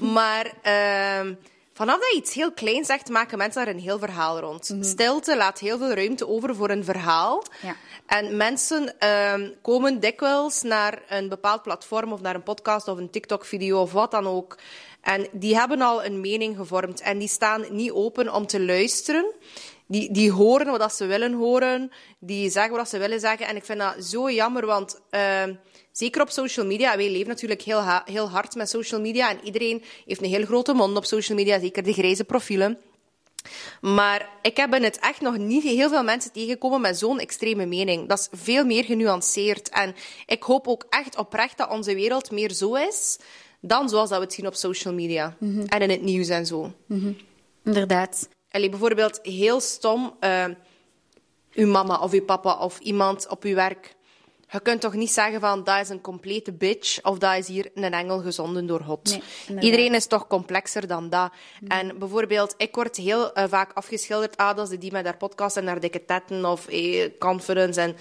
[0.14, 0.52] maar...
[0.66, 1.30] Uh,
[1.76, 4.68] Vanaf dat je iets heel klein zegt, maken mensen daar een heel verhaal rond.
[4.68, 4.84] Mm -hmm.
[4.84, 7.42] Stilte laat heel veel ruimte over voor een verhaal.
[7.62, 7.76] Ja.
[8.06, 13.10] En mensen uh, komen dikwijls naar een bepaald platform of naar een podcast of een
[13.10, 14.58] TikTok-video of wat dan ook.
[15.00, 19.32] En die hebben al een mening gevormd en die staan niet open om te luisteren.
[19.86, 23.46] Die, die horen wat ze willen horen, die zeggen wat ze willen zeggen.
[23.46, 25.42] En ik vind dat zo jammer, want uh,
[25.92, 29.82] zeker op social media, wij leven natuurlijk heel, heel hard met social media en iedereen
[30.06, 32.78] heeft een heel grote mond op social media, zeker de grijze profielen.
[33.80, 37.66] Maar ik heb in het echt nog niet heel veel mensen tegengekomen met zo'n extreme
[37.66, 38.08] mening.
[38.08, 39.68] Dat is veel meer genuanceerd.
[39.68, 39.94] En
[40.26, 43.18] ik hoop ook echt oprecht dat onze wereld meer zo is
[43.60, 45.36] dan zoals dat we het zien op social media.
[45.38, 45.50] Mhm.
[45.50, 45.66] Mm -hmm.
[45.68, 46.72] En in het nieuws en zo.
[46.86, 47.16] Mm -hmm.
[47.64, 48.28] Inderdaad.
[48.54, 50.44] Allee, bijvoorbeeld heel stom, uh,
[51.54, 53.94] uw mama of uw papa of iemand op uw werk.
[54.50, 57.70] Je kunt toch niet zeggen van dat is een complete bitch of dat is hier
[57.74, 59.18] een engel gezonden door God.
[59.48, 61.32] Nee, Iedereen is toch complexer dan dat.
[61.60, 61.68] Mm.
[61.68, 65.56] En bijvoorbeeld, ik word heel uh, vaak afgeschilderd, ah, dat is die met haar podcast
[65.56, 67.96] en haar dikke tetten of eh, conference en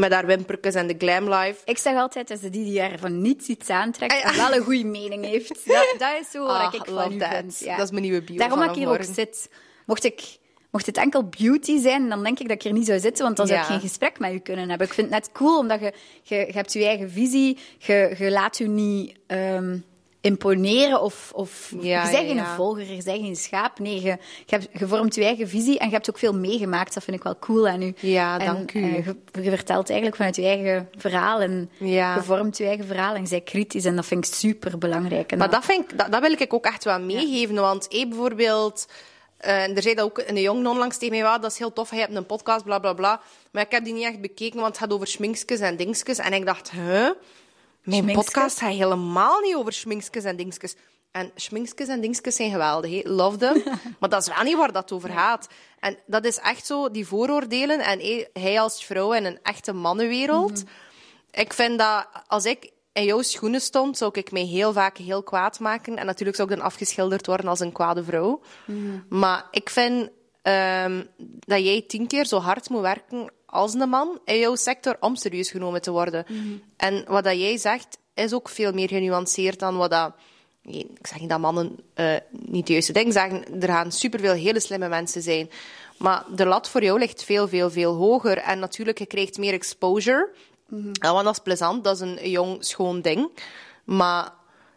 [0.00, 1.60] met haar wimpertjes en de glam life.
[1.64, 4.64] Ik zeg altijd, dat ze die die er van niets iets aantrekt, en wel een
[4.64, 5.66] goede mening heeft.
[5.66, 7.58] Dat, dat is zo ah, wat ik van u vind.
[7.58, 7.76] Ja.
[7.76, 9.48] Dat is mijn nieuwe bio Daarom dat ik hier ook zit.
[9.90, 10.38] Mocht ik...
[10.70, 13.36] Mocht het enkel beauty zijn, dan denk ik dat ik hier niet zou zitten, want
[13.36, 13.70] dan zou ik Ja.
[13.72, 14.86] geen gesprek met u kunnen hebben.
[14.86, 18.30] Ik vind het net cool, omdat je, je, je hebt je eigen visie, je, je
[18.30, 19.78] laat je niet ehm,
[20.20, 23.78] imponeren of, of Ja, je bent geen volger, je bent geen schaap.
[23.78, 26.94] Nee, je, je, hebt, je vormt je eigen visie en je hebt ook veel meegemaakt.
[26.94, 27.94] Dat vind ik wel cool aan u.
[28.00, 28.82] Ja, En, dank u.
[28.82, 33.14] eh, je, je vertelt eigenlijk vanuit je eigen verhaal en je vormt je eigen verhaal
[33.14, 35.36] en je bent kritisch en dat vind ik super belangrijk.
[35.36, 37.54] Maar dat, vind ik, dat, dat wil ik ook echt wel meegeven.
[37.54, 38.86] Want hey, bijvoorbeeld,
[39.40, 41.72] eh, en er zei dat ook een jong onlangs tegen mij, "Wauw, dat is heel
[41.72, 43.20] tof, je hebt een podcast, bla bla bla.
[43.52, 46.18] Maar ik heb die niet echt bekeken, want het gaat over schminkjes en dingetjes.
[46.18, 46.80] En ik dacht, huh?
[46.80, 47.14] Mijn
[47.82, 48.14] Schminkskes?
[48.14, 50.74] podcast gaat helemaal niet over schminkjes en dingetjes.
[51.10, 53.10] En schminkjes en dingetjes zijn geweldig, hè.
[53.10, 53.62] love them.
[54.00, 55.48] maar dat is wel niet waar dat over gaat.
[55.80, 57.80] En dat is echt zo, die vooroordelen.
[57.80, 60.62] En hij als vrouw in een echte mannenwereld.
[61.30, 65.22] Ik vind dat als ik in jouw schoenen stond, zou ik mij heel vaak heel
[65.22, 65.96] kwaad maken.
[65.96, 68.40] En natuurlijk zou ik dan afgeschilderd worden als een kwade vrouw.
[69.08, 70.08] Maar ik vind
[70.42, 71.02] ehm,
[71.38, 75.16] dat jij tien keer zo hard moet werken als een man in jouw sector om
[75.16, 76.26] serieus genomen te worden.
[76.76, 80.12] En wat dat jij zegt, is ook veel meer genuanceerd dan wat dat...
[80.62, 83.60] Nee, Ik zeg niet dat mannen eh, niet de juiste dingen zeggen.
[83.60, 85.50] Er gaan superveel hele slimme mensen zijn.
[85.98, 88.38] Maar de lat voor jou ligt veel, veel, veel hoger.
[88.38, 90.30] En natuurlijk, je krijgt meer exposure.
[90.92, 91.84] Ja, want dat is plezant.
[91.84, 93.30] Dat is een jong, schoon ding.
[93.84, 94.32] Maar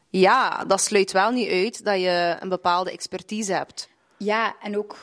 [0.10, 3.90] ja, dat sluit wel niet uit dat je een bepaalde expertise hebt.
[4.18, 4.96] Ja, en ook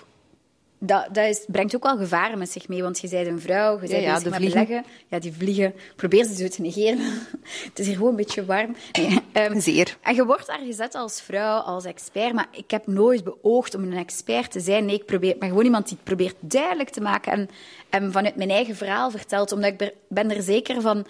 [0.82, 3.72] dat, dat is, brengt ook wel gevaren met zich mee, want je bent een vrouw,
[3.72, 4.84] je bent Ja, ja, met beleggen.
[5.08, 5.74] Ja, die vliegen.
[5.96, 6.98] Probeer ze zo te negeren.
[7.68, 8.76] het is hier gewoon een beetje warm.
[8.92, 9.96] Nee, ehm, Zeer.
[10.00, 13.82] en je wordt daar gezet als vrouw, als expert, maar ik heb nooit beoogd om
[13.82, 14.84] een expert te zijn.
[14.84, 17.48] Nee, ik probeer, maar gewoon iemand die het probeert duidelijk te maken en,
[17.90, 21.06] en vanuit mijn eigen verhaal vertelt, omdat ik ben er zeker van...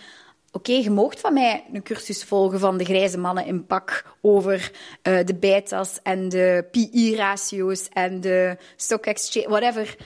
[0.53, 4.73] Oké, je moogt van mij een cursus volgen van de grijze mannen in pak over
[5.03, 9.97] eh, de beta's en de PI-ratio's en de stock exchange, whatever.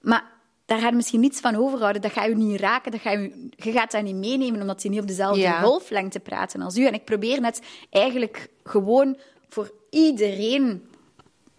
[0.00, 0.24] Maar
[0.66, 2.02] daar ga je misschien niets van overhouden.
[2.02, 2.90] Dat gaat je niet raken.
[2.92, 5.60] Dat ga je, je gaat dat niet meenemen, omdat je niet op dezelfde Ja.
[5.60, 6.86] golflengte praten als u.
[6.86, 9.16] En ik probeer net eigenlijk gewoon
[9.48, 10.86] voor iedereen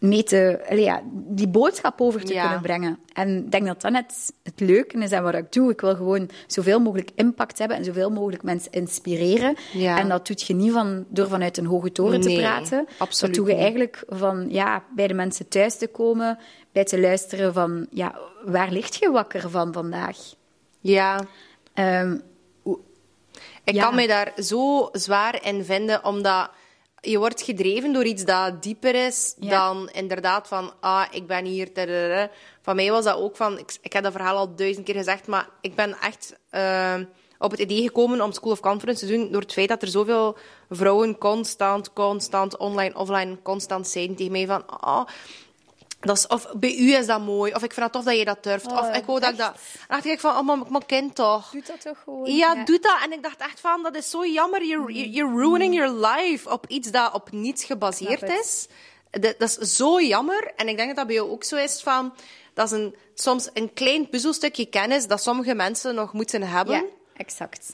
[0.08, 2.42] mee te, allee, ja, die boodschap over te Ja.
[2.42, 3.00] kunnen brengen.
[3.14, 5.72] En ik denk dat dat net het leuke is en wat ik doe.
[5.72, 9.56] Ik wil gewoon zoveel mogelijk impact hebben en zoveel mogelijk mensen inspireren.
[9.74, 10.00] Ja.
[10.00, 12.88] En dat doe je niet van, door vanuit een hoge toren te praten.
[12.98, 16.38] absoluut dat doe je eigenlijk van ja, bij de mensen thuis te komen,
[16.72, 18.16] bij te luisteren van ja,
[18.46, 20.18] waar ligt je wakker van vandaag?
[20.80, 21.20] Ja.
[21.74, 22.18] Ehm,
[23.64, 23.84] Ik Ja.
[23.84, 26.50] kan mij daar zo zwaar in vinden, omdat
[27.06, 29.50] je wordt gedreven door iets dat dieper is Ja.
[29.50, 31.70] dan inderdaad van, ah, ik ben hier.
[32.62, 35.28] Van mij was dat ook van, ik, ik heb dat verhaal al duizend keer gezegd,
[35.28, 36.96] maar ik ben echt eh,
[37.40, 39.88] op het idee gekomen om School of Conference te doen door het feit dat er
[39.88, 40.38] zoveel
[40.70, 45.08] vrouwen constant, constant, online, offline, constant zeiden tegen mij van, ah,
[46.06, 48.26] dat is, of bij u is dat mooi, of ik vind het tof dat je
[48.26, 49.54] dat durft, Oh, of ik wou dat ik dat...
[49.54, 51.50] Dan dacht ik van, oh, maar mijn kind toch.
[51.52, 52.32] doe dat toch gewoon?
[52.36, 52.98] Ja, doe dat.
[53.04, 54.66] En ik dacht echt van, dat is zo jammer.
[54.66, 58.68] You're, you're ruining your life op iets dat op niets gebaseerd is.
[59.12, 60.52] Dat, dat is zo jammer.
[60.56, 62.14] En ik denk dat dat bij jou ook zo is van...
[62.54, 66.84] Dat is een, soms een klein puzzelstukje kennis dat sommige mensen nog moeten hebben Ja,
[67.18, 67.74] exact.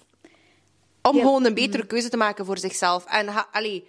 [1.01, 1.21] om Ja.
[1.21, 3.05] gewoon een betere keuze te maken voor zichzelf.
[3.05, 3.87] En allee,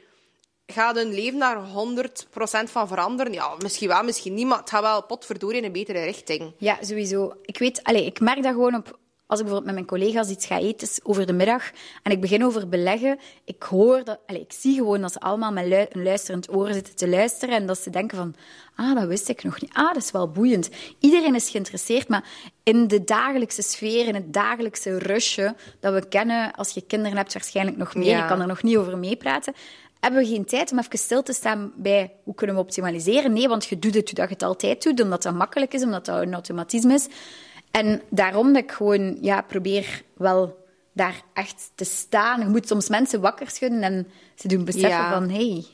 [0.67, 3.33] gaat hun leven daar 100% van veranderen?
[3.33, 6.53] Ja, misschien wel, misschien niet, maar het gaat wel potverdorie in een betere richting.
[6.59, 7.33] Ja, sowieso.
[7.43, 9.01] Ik weet, allez, ik merk dat gewoon op.
[9.27, 11.71] Als ik bijvoorbeeld met mijn collega's iets ga eten over de middag
[12.03, 15.53] en ik begin over beleggen, ik hoor dat, allez, ik zie gewoon dat ze allemaal
[15.53, 18.35] met lu- een luisterend oor zitten te luisteren en dat ze denken van,
[18.77, 19.71] ah, dat wist ik nog niet.
[19.75, 20.69] Ah, dat is wel boeiend.
[20.99, 22.25] Iedereen is geïnteresseerd, maar
[22.63, 27.33] in de dagelijkse sfeer, in het dagelijkse rushe dat we kennen, als je kinderen hebt
[27.33, 28.23] waarschijnlijk nog meer, Ja.
[28.23, 29.55] ik kan er nog niet over meepraten,
[30.03, 33.33] hebben we geen tijd om even stil te staan bij hoe kunnen we optimaliseren.
[33.33, 36.05] Nee, want je doet het dat je het altijd doet, omdat dat makkelijk is, omdat
[36.05, 37.07] dat een automatisme is.
[37.71, 42.41] En daarom dat ik gewoon ja, probeer wel daar echt te staan.
[42.41, 45.13] Je moet soms mensen wakker schudden en ze doen beseffen Ja.
[45.13, 45.31] van...
[45.31, 45.65] Hey,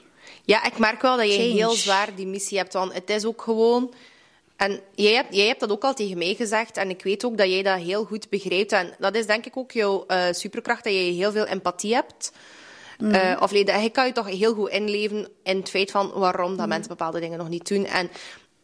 [0.45, 2.73] Ja, ik merk wel dat je heel zwaar die missie hebt.
[2.73, 3.95] Want het is ook gewoon...
[4.57, 6.77] En jij hebt, jij hebt dat ook al tegen mij gezegd.
[6.77, 8.73] En ik weet ook dat jij dat heel goed begrijpt.
[8.73, 12.33] En dat is denk ik ook jouw eh, superkracht, dat je heel veel empathie hebt.
[12.98, 16.56] Eh, of dat- je kan je toch heel goed inleven in het feit van waarom
[16.56, 17.84] dat mensen bepaalde dingen nog niet doen.
[17.87, 18.11] En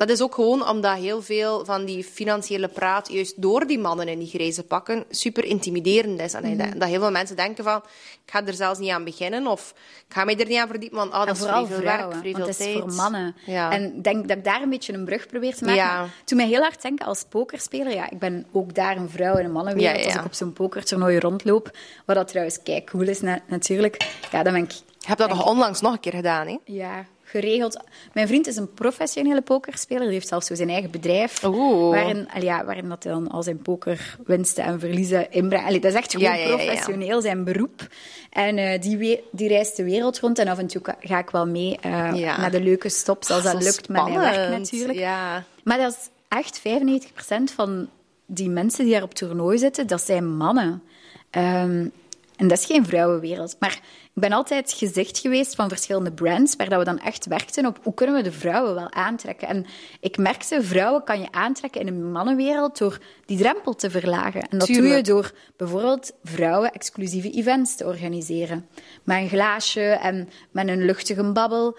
[0.07, 4.09] dat is ook gewoon omdat heel veel van die financiële praat, juist door die mannen
[4.09, 6.33] in die grijze pakken, super intimiderend is.
[6.35, 7.77] En dat- dat heel veel mensen denken van,
[8.25, 9.75] ik ga er zelfs niet aan beginnen, of
[10.09, 11.87] ik ga mij er niet aan verdiepen, want ah, dat en is vooral vrij veel
[11.87, 12.79] vrouwen, werk, want het is tijd.
[12.79, 13.35] voor mannen.
[13.47, 13.71] Ja.
[13.73, 15.83] En ik denk dat ik daar een beetje een brug probeer te maken.
[15.83, 16.07] Ja.
[16.25, 19.45] Toen mij heel hard denken als pokerspeler, ja, ik ben ook daar een vrouw in
[19.45, 21.77] een mannenwereld Ja, als ik op zo'n pokertoernooi rondloop.
[22.05, 24.07] Wat dat trouwens kijk cool is na- natuurlijk.
[24.33, 26.57] Ja, dan ben ik Je hebt dat nog onlangs nog een keer gedaan, hè?
[26.65, 27.81] Ja, geregeld.
[28.13, 30.03] Mijn vriend is een professionele pokerspeler.
[30.03, 31.45] Die heeft zelfs zo zijn eigen bedrijf.
[31.45, 31.91] Oeh.
[31.91, 35.73] Waarin, ja, waarin dat hij dan al zijn pokerwinsten en verliezen inbrengt.
[35.73, 37.87] Dat is echt gewoon Ja, ja, professioneel, zijn beroep.
[38.31, 40.39] En eh, die, die reist de wereld rond.
[40.39, 43.53] En af en toe ga ik wel mee eh, naar de leuke stops, als Ah,
[43.53, 44.99] dat lukt met mijn werk natuurlijk.
[44.99, 45.45] Ja.
[45.65, 47.89] Maar dat is echt 95% van
[48.27, 50.83] die mensen die daar op toernooi zitten, dat zijn mannen.
[51.31, 51.89] Ehm,
[52.37, 53.57] en dat is geen vrouwenwereld.
[53.59, 53.81] Maar
[54.15, 57.79] ik ben altijd gezicht geweest van verschillende brands, waar dat we dan echt werkten op
[57.83, 59.49] hoe kunnen we de vrouwen wel aantrekken.
[59.49, 59.67] En
[60.01, 64.43] ik merkte, vrouwen kan je aantrekken in een mannenwereld door die drempel te verlagen.
[64.43, 68.69] En dat doe je door bijvoorbeeld vrouwen-exclusieve events te organiseren.
[69.03, 71.79] Met een glaasje en met een luchtige babbel.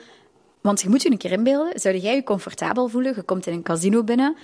[0.61, 3.13] Want je moet je een keer inbeelden, zou jij je comfortabel voelen?
[3.15, 4.35] Je komt in een casino binnen,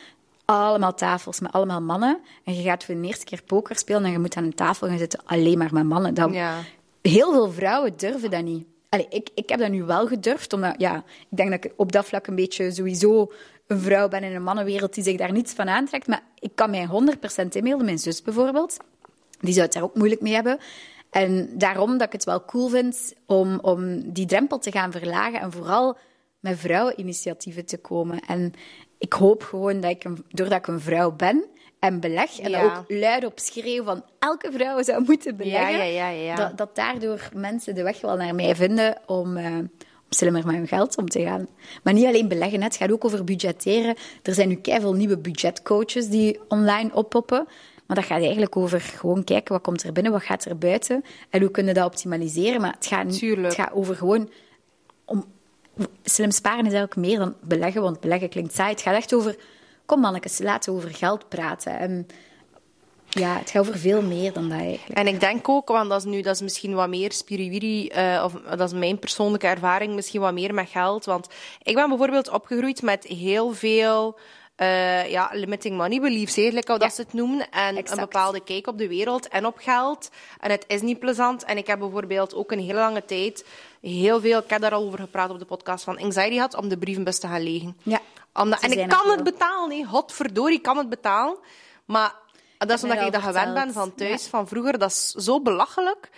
[0.56, 2.20] allemaal tafels met allemaal mannen.
[2.44, 4.88] En je gaat voor de eerste keer poker spelen en je moet aan een tafel
[4.88, 6.14] gaan zitten alleen maar met mannen.
[6.14, 6.60] Dat, Ja.
[7.02, 8.66] Heel veel vrouwen durven dat niet.
[8.90, 11.92] Allee, ik, ik heb dat nu wel gedurfd, omdat ja, ik denk dat ik op
[11.92, 13.32] dat vlak een beetje sowieso
[13.68, 16.08] een vrouw ben in een mannenwereld die zich daar niets van aantrekt.
[16.08, 16.88] Maar ik kan mij
[17.44, 18.78] 100% inbeelden, mijn zus bijvoorbeeld,
[19.40, 20.60] die zou het daar ook moeilijk mee hebben.
[21.10, 25.40] En daarom dat ik het wel cool vind om, om die drempel te gaan verlagen
[25.40, 25.98] en vooral
[26.40, 28.20] met vrouweninitiatieven te komen.
[28.20, 28.54] En
[29.02, 31.46] ik hoop gewoon dat ik, een, doordat ik een vrouw ben
[31.80, 32.62] en beleg, en Ja.
[32.62, 36.36] dat ook luid op schreeuw van elke vrouw zou moeten beleggen, ja, ja, ja.
[36.36, 39.58] Dat, dat daardoor mensen de weg wel naar mij vinden om, eh,
[40.10, 41.48] slimmer met hun geld om te gaan.
[41.84, 43.96] Maar niet alleen beleggen, het gaat ook over budgetteren.
[44.24, 47.48] Er zijn nu keihard nieuwe budgetcoaches die online oppoppen.
[47.86, 51.04] Maar dat gaat eigenlijk over gewoon kijken wat komt er binnen, wat gaat er buiten
[51.30, 52.62] en hoe kunnen we dat optimaliseren.
[52.62, 54.30] Maar het gaat, niet, het gaat over gewoon
[55.06, 55.26] om
[56.04, 58.72] slim sparen is eigenlijk meer dan beleggen, want beleggen klinkt saai.
[58.72, 59.36] Het gaat echt over,
[59.86, 61.80] kom mannetjes, laten we over geld praten.
[61.80, 62.08] En
[63.10, 65.00] ja, het gaat over veel meer dan dat eigenlijk.
[65.00, 68.22] En ik denk ook, want dat is nu dat is misschien wat meer spiriwiri, uh,
[68.24, 71.06] of dat is mijn persoonlijke ervaring, misschien wat meer met geld.
[71.06, 71.28] Want
[71.64, 74.20] ik ben bijvoorbeeld opgegroeid met heel veel
[74.62, 77.50] uh, ja, limiting money beliefs, eigenlijk hoe dat ze het noemen.
[77.50, 80.10] En een bepaalde kijk op de wereld en op geld.
[80.40, 81.44] En het is niet plezant.
[81.44, 83.46] En ik heb bijvoorbeeld ook een hele lange tijd
[83.82, 86.70] heel veel, ik heb daar al over gepraat op de podcast, van anxiety had om
[86.70, 87.78] de brievenbus te gaan legen.
[87.84, 88.00] Ja.
[88.34, 89.86] Omdat, en ik kan het betalen, nee.
[89.86, 91.38] Godverdorie, ik kan het betalen.
[91.86, 92.16] Maar
[92.58, 94.78] dat is omdat ik dat gewend ben van thuis, van vroeger.
[94.78, 96.10] Dat is zo belachelijk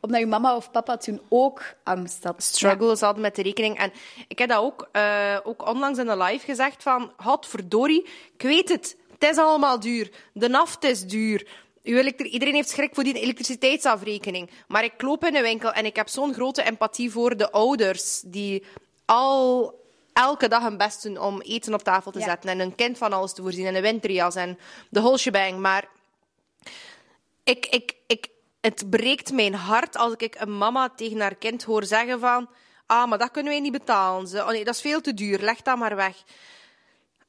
[0.00, 2.42] omdat je mama of papa toen ook angst had.
[2.42, 3.78] Struggles hadden met de rekening.
[3.78, 3.92] En
[4.28, 8.68] ik heb dat ook, uh, ook onlangs in de live gezegd van, verdorie, ik weet
[8.68, 10.10] het, het is allemaal duur.
[10.32, 11.46] De naft is duur.
[11.82, 14.50] Iedereen heeft schrik voor die elektriciteitsafrekening.
[14.68, 18.20] Maar ik loop in de winkel en ik heb zo'n grote empathie voor de ouders
[18.20, 18.64] die
[19.04, 19.74] al
[20.12, 23.12] elke dag hun best doen om eten op tafel te zetten en een kind van
[23.12, 24.58] alles te voorzien en een winterjas en
[24.88, 25.58] de whole shebang.
[25.58, 25.88] Maar
[27.44, 28.28] ik, ik, ik,
[28.60, 32.48] het breekt mijn hart als ik een mama tegen haar kind hoor zeggen van
[32.90, 34.26] ah, maar dat kunnen wij niet betalen.
[34.28, 36.16] Ze, oh nee, dat is veel te duur, leg dat maar weg.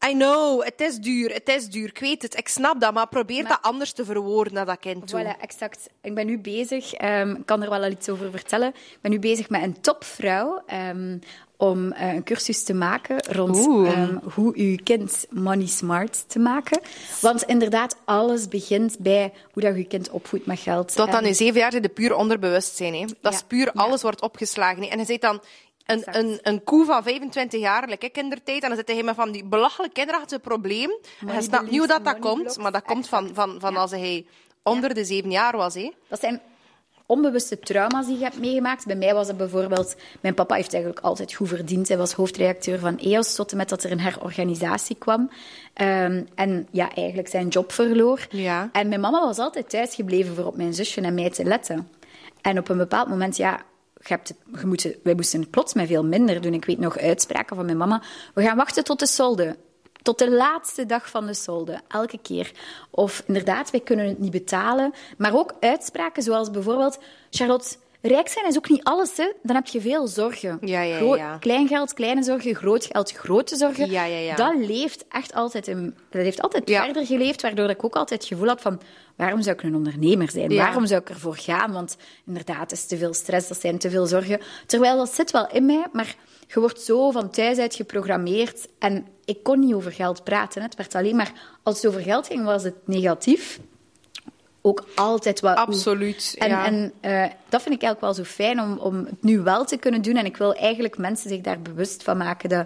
[0.10, 1.88] I know, het is duur, het is duur.
[1.88, 5.08] Ik weet het, ik snap dat, maar probeer dat anders te verwoorden naar dat kind
[5.08, 5.24] toe.
[5.24, 5.90] Voilà, exact.
[6.02, 8.68] Ik ben nu bezig, um, ik kan er wel al iets over vertellen.
[8.70, 11.20] Ik ben nu bezig met een topvrouw um,
[11.62, 16.82] om uh, een cursus te maken rond um, hoe uw kind money smart te maken.
[17.20, 20.96] Want inderdaad, alles begint bij hoe dat je kind opvoedt met geld.
[20.96, 22.94] Tot dan in zeven jaar zit de puur onderbewustzijn.
[22.94, 23.06] Hè.
[23.22, 24.84] Dat is puur, alles wordt opgeslagen.
[24.84, 24.88] Hè.
[24.88, 25.42] En je zit dan
[25.86, 28.88] een, een, een koe van 25 jaar, like ik in der tijd, en dan zit
[28.88, 30.98] hij met van die belachelijk kinderachtige probleem.
[31.28, 33.92] En je snapt niet hoe dat, dat komt, maar dat komt van, van, van als
[33.92, 34.26] hij
[34.64, 35.74] onder de zeven jaar was.
[35.74, 35.92] Hè.
[36.08, 36.42] Dat zijn
[37.12, 38.86] onbewuste trauma's die je hebt meegemaakt.
[38.86, 39.96] Bij mij was het bijvoorbeeld...
[40.22, 41.88] Mijn papa heeft eigenlijk altijd goed verdiend.
[41.88, 45.22] Hij was hoofdredacteur van EOS, tot en met dat er een herorganisatie kwam.
[45.82, 48.28] Um, en ja, eigenlijk zijn job verloor.
[48.30, 48.70] Ja.
[48.72, 51.90] En mijn mama was altijd thuisgebleven voor op mijn zusje en mij te letten.
[52.42, 53.62] En op een bepaald moment, ja,
[53.94, 56.54] je hebt, je moet, wij moesten plots met veel minder doen.
[56.54, 58.02] Ik weet nog uitspraken van mijn mama.
[58.34, 59.56] We gaan wachten tot de solde.
[60.02, 62.52] Tot de laatste dag van de solde, elke keer.
[62.90, 64.94] Of inderdaad, wij kunnen het niet betalen.
[65.18, 67.00] Maar ook uitspraken zoals bijvoorbeeld...
[67.30, 69.18] Charlotte, rijk zijn is ook niet alles.
[69.18, 69.32] Hè.
[69.44, 70.58] Dan heb je veel zorgen.
[70.62, 71.38] Ja, ja, ja.
[71.38, 72.56] Klein geld, kleine zorgen.
[72.56, 73.92] Groot geld, grote zorgen.
[73.92, 74.36] Ja, ja, ja.
[74.36, 75.68] Dat leeft echt altijd...
[75.68, 78.82] In, dat heeft altijd verder geleefd, waardoor ik ook altijd het gevoel had van...
[79.16, 80.56] Waarom zou ik een ondernemer zijn?
[80.56, 81.72] Waarom zou ik ervoor gaan?
[81.72, 84.40] Want inderdaad, het is te veel stress, dat zijn te veel zorgen.
[84.66, 86.16] Terwijl dat zit wel in mij, maar
[86.54, 88.68] je wordt zo van thuis uit geprogrammeerd.
[88.80, 90.62] En ik kon niet over geld praten.
[90.62, 91.32] Het werd alleen maar...
[91.64, 93.60] Als het over geld ging, was het negatief.
[94.62, 95.54] Ook altijd wel...
[95.54, 96.66] Absoluut, En, ja.
[96.66, 99.78] en uh, dat vind ik eigenlijk wel zo fijn om, om het nu wel te
[99.78, 100.16] kunnen doen.
[100.16, 102.66] En ik wil eigenlijk mensen zich daar bewust van maken dat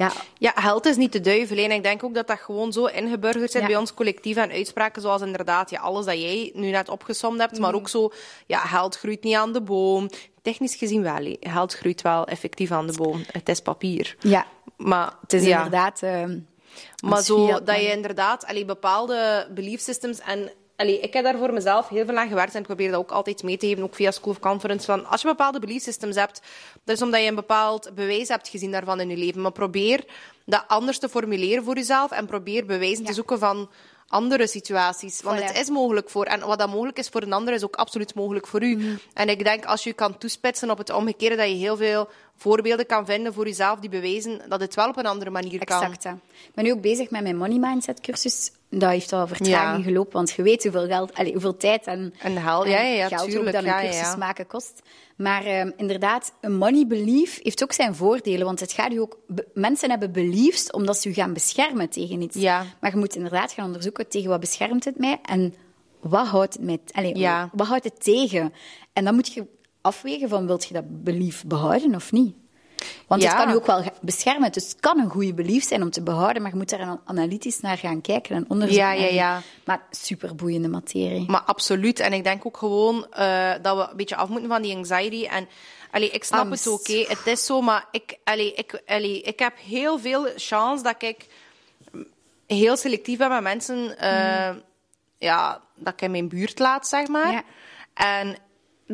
[0.00, 0.12] ja.
[0.38, 1.56] ja, geld is niet de duivel.
[1.56, 4.36] En ik denk ook dat dat gewoon zo ingeburgerd zit bij ons collectief.
[4.36, 7.58] En uitspraken zoals inderdaad ja, alles dat jij nu net opgesomd hebt.
[7.58, 7.76] Maar mm.
[7.76, 8.12] ook zo,
[8.46, 10.08] ja, geld groeit niet aan de boom.
[10.42, 11.36] Technisch gezien wel.
[11.40, 13.24] Geld groeit wel effectief aan de boom.
[13.32, 14.16] Het is papier.
[14.20, 16.02] Ja, maar het is inderdaad...
[16.02, 16.24] Uh,
[17.04, 21.52] maar zo dat je inderdaad allee, bepaalde belief systems en Allee, ik heb daar voor
[21.52, 23.94] mezelf heel veel aan gewerkt en ik probeer dat ook altijd mee te geven, ook
[23.94, 24.84] via School of Conference.
[24.86, 26.42] Van als je bepaalde belief systems hebt,
[26.84, 29.40] dat is omdat je een bepaald bewijs hebt gezien daarvan in je leven.
[29.40, 30.04] Maar probeer
[30.44, 33.70] dat anders te formuleren voor jezelf en probeer bewijzen te zoeken van
[34.08, 35.22] andere situaties.
[35.22, 36.24] Want het is mogelijk voor.
[36.24, 38.76] En wat dat mogelijk is voor een ander, is ook absoluut mogelijk voor u.
[38.76, 38.96] Mhm.
[39.14, 42.08] En ik denk, als je kan toespitsen op het omgekeerde, dat je heel veel
[42.40, 45.82] voorbeelden kan vinden voor jezelf die bewijzen dat het wel op een andere manier kan.
[45.82, 46.04] Exact.
[46.04, 48.52] Ik ben nu ook bezig met mijn Money Mindset cursus.
[48.68, 52.36] Dat heeft al vertraging gelopen, want je weet hoeveel, geld, allez, hoeveel tijd en, en,
[52.36, 54.82] hel, ja, ja, geld tuurlijk, ook dat een cursus maken kost.
[55.16, 58.44] Maar um, inderdaad, een money belief heeft ook zijn voordelen.
[58.44, 59.18] Want het gaat u ook...
[59.54, 62.36] Mensen hebben beliefs omdat ze u gaan beschermen tegen iets.
[62.36, 62.64] Ja.
[62.80, 65.54] Maar je moet inderdaad gaan onderzoeken tegen wat beschermt het mij en
[66.00, 68.52] wat houdt het, mij, allez, wat houdt het tegen.
[68.92, 69.46] En dan moet je
[69.80, 72.34] afwegen van, wilt je dat belief behouden of niet?
[73.06, 74.52] Want het kan je ook wel beschermen.
[74.52, 77.60] Dus het kan een goede belief zijn om te behouden, maar je moet daar analytisch
[77.60, 78.86] naar gaan kijken en onderzoeken.
[78.86, 79.42] Ja, ja, ja.
[79.64, 81.30] Maar superboeiende materie.
[81.30, 82.00] Maar absoluut.
[82.00, 85.26] En ik denk ook gewoon uh, dat we een beetje af moeten van die anxiety.
[85.26, 85.48] En
[85.90, 86.64] allee, ik snap Angst.
[86.64, 87.16] het oké, okay.
[87.16, 91.26] het is zo, maar ik, allee, ik, allee, ik heb heel veel chance dat ik
[92.46, 94.62] heel selectief ben met mensen uh, mm.
[95.18, 97.32] ja, dat ik in mijn buurt laat, zeg maar.
[97.32, 97.42] Ja.
[97.94, 98.36] En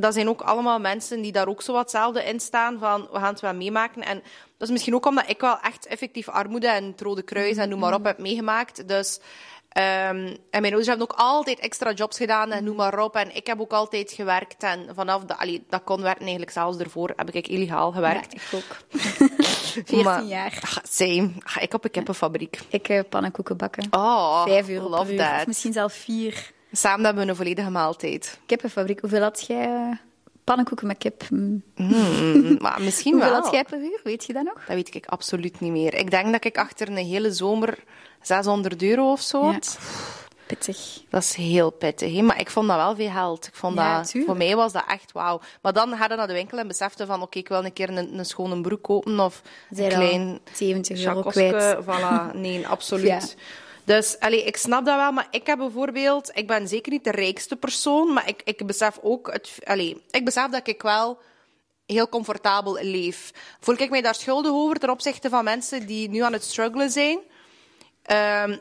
[0.00, 3.18] dat zijn ook allemaal mensen die daar ook zo wat hetzelfde in staan van we
[3.18, 4.02] gaan het wel meemaken.
[4.02, 4.22] En
[4.58, 7.68] dat is misschien ook omdat ik wel echt effectief armoede en het Rode Kruis en
[7.68, 8.88] noem maar op heb meegemaakt.
[8.88, 9.20] Dus
[9.78, 9.82] Um,
[10.50, 13.16] en mijn ouders hebben ook altijd extra jobs gedaan en noem maar op.
[13.16, 14.62] En ik heb ook altijd gewerkt.
[14.62, 18.32] En vanaf de, allee, dat kon werken eigenlijk zelfs ervoor, heb ik illegaal gewerkt.
[18.32, 19.00] Ja, ik ook.
[19.50, 20.58] 14 maar, jaar.
[20.62, 21.30] Ach, same.
[21.42, 22.58] Ach, ik op een kippenfabriek.
[22.68, 23.86] Ik uh, pannenkoeken bakken.
[23.90, 25.18] Oh, Vijf euro love uur.
[25.18, 25.40] that.
[25.40, 26.52] Of misschien zelfs vier.
[26.76, 28.38] Samen hebben we een volledige maaltijd.
[28.46, 29.00] Kippenfabriek.
[29.00, 29.68] Hoeveel had jij?
[29.68, 29.92] Uh,
[30.44, 31.22] pannenkoeken met kip.
[31.30, 31.62] Mm.
[32.58, 33.40] Maar misschien Hoeveel wel.
[33.42, 34.00] had jij per uur?
[34.04, 34.54] Weet je dat nog?
[34.66, 35.94] Dat weet ik absoluut niet meer.
[35.94, 37.78] Ik denk dat ik achter een hele zomer
[38.22, 39.58] 600 euro of zo Ja.
[40.46, 41.00] Pittig.
[41.10, 42.22] Dat is heel pittig, hè?
[42.22, 43.46] maar ik vond dat wel veel geld.
[43.46, 44.30] Ik vond Ja, dat, tuurlijk.
[44.30, 45.40] voor mij was dat echt wauw.
[45.62, 47.88] Maar dan ga je naar de winkel en besefte van, oké, ik wil een keer
[47.88, 51.76] een, een schone broek kopen of een klein 70 euro kwijt.
[51.84, 53.06] Voilà, nee, absoluut.
[53.06, 53.20] Ja.
[53.86, 57.10] Dus allee, ik snap dat wel, maar ik heb bijvoorbeeld, ik ben zeker niet de
[57.10, 61.18] rijkste persoon, maar ik, ik besef ook, het, allee, ik besef dat ik wel
[61.86, 63.30] heel comfortabel leef.
[63.60, 66.90] Voel ik mij daar schuldig over ten opzichte van mensen die nu aan het struggelen
[66.90, 67.18] zijn?
[68.02, 68.56] Ehm,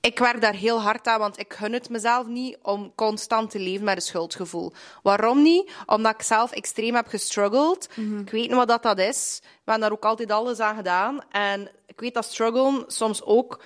[0.00, 3.58] ik werk daar heel hard aan, want ik gun het mezelf niet om constant te
[3.58, 4.72] leven met een schuldgevoel.
[5.02, 5.70] Waarom niet?
[5.86, 7.88] Omdat ik zelf extreem heb gestruggeld.
[7.96, 9.38] Ik weet niet wat dat, dat is.
[9.42, 11.20] We hebben daar ook altijd alles aan gedaan.
[11.30, 13.60] En ik weet dat struggelen soms ook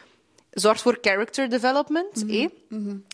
[0.61, 2.25] zorgt voor character development.
[2.27, 2.49] hé.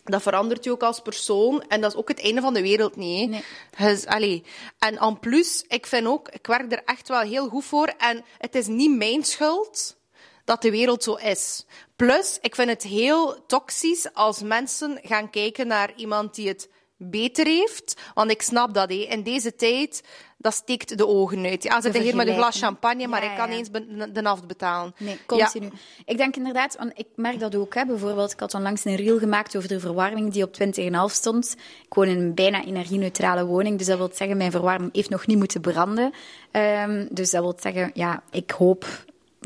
[0.04, 1.62] Dat verandert je ook als persoon.
[1.68, 3.30] En dat is ook het einde van de wereld niet.
[3.30, 3.44] Nee.
[3.78, 4.44] Dus, allee.
[4.78, 7.92] En en plus, ik vind ook, ik werk er echt wel heel goed voor.
[7.98, 9.96] En het is niet mijn schuld
[10.44, 11.64] dat de wereld zo is.
[11.96, 16.68] Plus, ik vind het heel toxisch als mensen gaan kijken naar iemand die het
[17.10, 18.00] beter heeft.
[18.14, 18.94] Want ik snap dat, hé.
[18.94, 20.02] in deze tijd,
[20.38, 21.62] dat steekt de ogen uit.
[21.62, 23.56] Ja, zit hier met een glas champagne, maar Ja, ik kan ja.
[23.56, 23.70] eens
[24.12, 24.94] de naft betalen.
[24.98, 25.20] Nee, Ja.
[25.26, 25.70] continu.
[26.04, 27.74] Ik denk inderdaad, want ik merk dat ook.
[27.74, 27.84] Hè.
[27.86, 31.56] Bijvoorbeeld, ik had onlangs een reel gemaakt over de verwarming die op 20,5 stond.
[31.86, 35.26] Ik woon in een bijna energie-neutrale woning, dus dat wil zeggen, mijn verwarming heeft nog
[35.26, 36.12] niet moeten branden.
[36.50, 38.86] Ehm, dus dat wil zeggen, ja, ik hoop...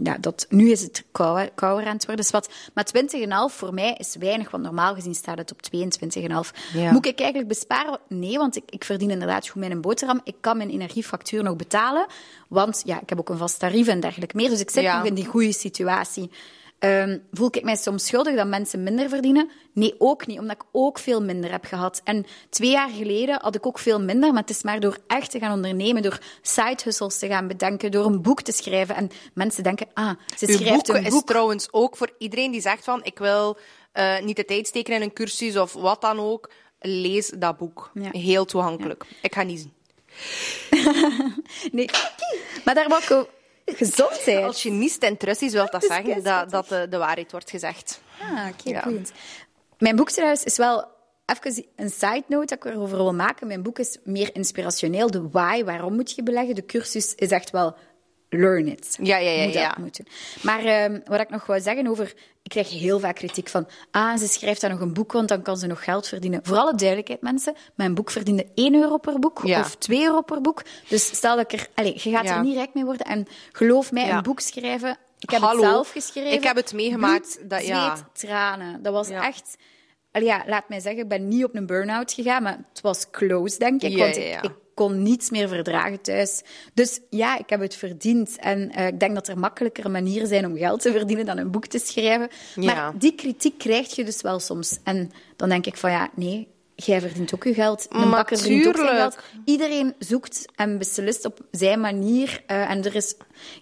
[0.03, 2.25] Ja, dat, nu is het kouder, kouder aan het worden.
[2.25, 2.87] Dus wat, maar
[3.51, 6.23] 20,5 voor mij is weinig, want normaal gezien staat het op 22,5.
[6.73, 6.93] Ja.
[6.93, 7.99] Moet ik eigenlijk besparen?
[8.09, 10.21] Nee, want ik, ik verdien inderdaad goed mijn boterham.
[10.25, 12.07] Ik kan mijn energiefactuur nog betalen,
[12.49, 14.49] want ja, ik heb ook een vast tarief en dergelijke meer.
[14.49, 14.97] Dus ik zit Ja.
[14.97, 16.31] nog in die goede situatie.
[16.79, 19.51] Ehm, voel ik mij soms schuldig dat mensen minder verdienen?
[19.73, 22.01] Nee, ook niet, omdat ik ook veel minder heb gehad.
[22.05, 25.31] En twee jaar geleden had ik ook veel minder, maar het is maar door echt
[25.31, 28.95] te gaan ondernemen, door side hustles te gaan bedenken, door een boek te schrijven.
[28.95, 31.27] En mensen denken, ah, ze Uw schrijft boek een is boek.
[31.27, 33.59] trouwens ook voor iedereen die zegt van ik wil
[33.93, 36.51] eh, niet de tijd steken in een cursus of wat dan ook.
[36.81, 37.91] Lees dat boek.
[37.95, 38.09] Ja.
[38.11, 39.05] Heel toegankelijk.
[39.23, 39.75] Ik ga niet zien.
[41.73, 41.91] Nee,
[42.65, 43.29] maar daar wou ik ook...
[43.75, 44.45] Gezondheid.
[44.51, 47.51] Als je niest en trust is, wil dat zeggen dat, dat de, de waarheid wordt
[47.51, 48.01] gezegd.
[48.21, 48.89] Ah, oké, Ja.
[49.79, 50.89] Mijn boek trouwens is wel
[51.27, 53.47] even een side note dat ik erover wil maken.
[53.47, 55.11] Mijn boek is meer inspirationeel.
[55.11, 56.55] De why, waarom moet je beleggen?
[56.55, 57.77] De cursus is echt wel
[58.29, 58.99] learn it.
[59.03, 59.75] Ja, ja, ja, Moet dat ja.
[59.81, 60.05] moeten.
[60.43, 62.15] Maar ehm, wat ik nog wou zeggen over...
[62.43, 63.69] Ik krijg heel vaak kritiek van...
[63.91, 66.41] Ah, ze schrijft dan nog een boek, want dan kan ze nog geld verdienen.
[66.43, 67.55] Voor alle duidelijkheid, mensen.
[67.75, 69.61] Mijn boek verdiende 1 euro per boek Ja.
[69.61, 70.63] of 2 euro per boek.
[70.89, 71.67] Dus stel dat ik er...
[71.75, 72.37] Allez, je gaat Ja.
[72.37, 73.07] er niet rijk mee worden.
[73.07, 74.97] En geloof mij, een boek schrijven...
[75.19, 75.61] Ik heb Hallo.
[75.63, 76.33] het zelf geschreven.
[76.33, 77.97] Ik heb het meegemaakt, Bloed, dat- ja.
[77.97, 78.83] zweet, tranen.
[78.83, 79.57] Dat was echt...
[80.13, 83.11] Allee, ja, laat mij zeggen, ik ben niet op een burn-out gegaan, maar het was
[83.11, 83.91] close, denk ik.
[83.91, 84.43] Ja, want ja, ik, ja.
[84.43, 86.43] ik kon niets meer verdragen thuis.
[86.75, 88.37] Dus ja, ik heb het verdiend.
[88.39, 91.51] En eh, ik denk dat er makkelijkere manieren zijn om geld te verdienen dan een
[91.51, 92.29] boek te schrijven.
[92.55, 92.75] Ja.
[92.75, 94.79] Maar die kritiek krijg je dus wel soms.
[94.85, 97.87] En dan denk ik van ja, nee, jij verdient ook je geld.
[97.89, 99.19] Een bakker verdient ook zijn geld.
[99.45, 102.43] Iedereen zoekt en beslist op zijn manier.
[102.47, 103.15] eh, en er is...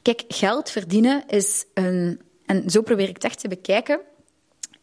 [0.03, 2.21] Kijk, geld verdienen is een...
[2.47, 4.01] En zo probeer ik het echt te bekijken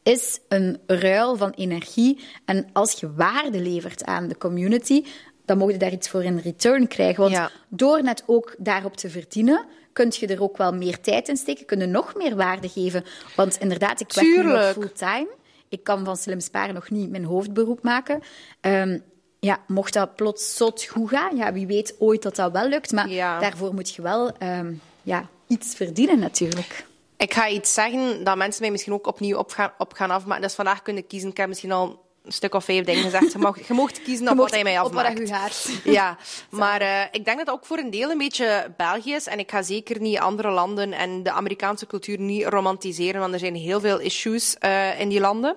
[0.03, 2.19] is een ruil van energie.
[2.45, 5.05] En als je waarde levert aan de community,
[5.46, 7.22] dan mogen je daar iets voor in return krijgen.
[7.24, 7.52] Want Ja.
[7.70, 11.66] door net ook daarop te verdienen, kun je er ook wel meer tijd in steken,
[11.66, 13.04] kun je nog meer waarde geven.
[13.36, 15.28] Want inderdaad, ik werk nu fulltime.
[15.70, 18.22] Ik kan van slim sparen nog niet mijn hoofdberoep maken.
[18.62, 19.00] Ehm,
[19.39, 22.92] ja, mocht dat plots zot goed gaan, ja, wie weet ooit dat dat wel lukt.
[22.92, 23.39] Maar Ja.
[23.39, 24.74] daarvoor moet je wel ehm,
[25.04, 26.86] ja, iets verdienen natuurlijk.
[27.18, 30.42] Ik ga iets zeggen dat mensen mij misschien ook opnieuw op gaan, op gaan afmaken.
[30.42, 31.30] Dus vandaag kunnen kiezen.
[31.30, 33.32] Ik heb misschien al een stuk of vijf dingen gezegd.
[33.32, 35.30] Je mag, je mag kiezen op wat mocht hij mij op wat afmaakt.
[35.30, 35.69] gaat.
[35.84, 36.17] Ja,
[36.49, 39.28] maar eh, ik denk dat dat ook voor een deel een beetje België is.
[39.28, 43.39] En ik ga zeker niet andere landen en de Amerikaanse cultuur niet romantiseren, want er
[43.39, 45.55] zijn heel veel issues eh, in die landen.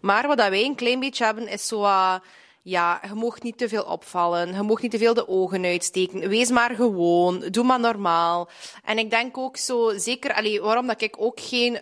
[0.00, 1.82] Maar wat dat wij een klein beetje hebben, is zo...
[1.82, 2.14] eh,
[2.62, 4.54] ja, je mag niet te veel opvallen.
[4.54, 6.28] Je mag niet te veel de ogen uitsteken.
[6.28, 7.44] Wees maar gewoon.
[7.50, 8.48] Doe maar normaal.
[8.84, 10.34] En ik denk ook zo, zeker...
[10.34, 11.78] Allee, waarom dat ik ook geen...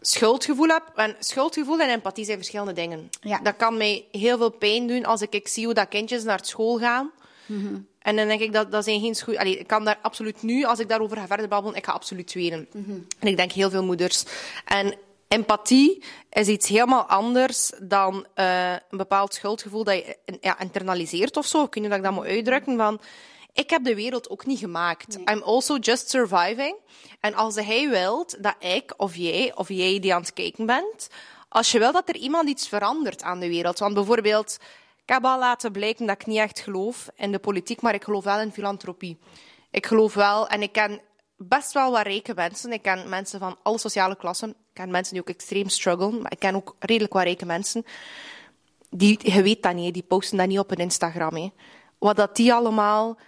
[0.00, 0.82] schuldgevoel heb.
[0.94, 3.08] En schuldgevoel en empathie zijn verschillende dingen.
[3.20, 3.38] Ja.
[3.38, 6.40] Dat kan mij heel veel pijn doen als ik, ik zie hoe dat kindjes naar
[6.42, 7.10] school gaan.
[7.98, 9.38] En dan denk ik dat dat zijn geen schoen.
[9.38, 12.32] Allee, ik kan daar absoluut nu, als ik daarover ga verder babbelen, ik ga absoluut
[12.32, 12.68] wenen.
[13.18, 14.24] En ik denk heel veel moeders.
[14.64, 14.94] En
[15.28, 21.46] empathie is iets helemaal anders dan eh, een bepaald schuldgevoel dat je ja, internaliseert of
[21.46, 21.66] zo.
[21.66, 22.76] Kun je dat moet uitdrukken?
[22.76, 23.00] Van,
[23.60, 25.14] ik heb de wereld ook niet gemaakt.
[25.14, 26.76] I'm also just surviving.
[27.20, 31.08] En als hij wilt dat ik of jij of jij die aan het kijken bent,
[31.48, 33.78] als je wil dat er iemand iets verandert aan de wereld.
[33.78, 34.58] Want bijvoorbeeld,
[35.02, 38.04] ik heb al laten blijken dat ik niet echt geloof in de politiek, maar ik
[38.04, 39.18] geloof wel in filantropie.
[39.70, 41.00] Ik geloof wel, en ik ken
[41.36, 42.72] best wel wat rijke mensen.
[42.72, 44.48] Ik ken mensen van alle sociale klassen.
[44.50, 47.84] Ik ken mensen die ook extreem struggelen, maar ik ken ook redelijk wat rijke mensen.
[48.90, 51.36] Die, je weet dat niet, die posten dat niet op hun Instagram.
[51.36, 51.52] Hè.
[51.98, 53.18] Wat dat die allemaal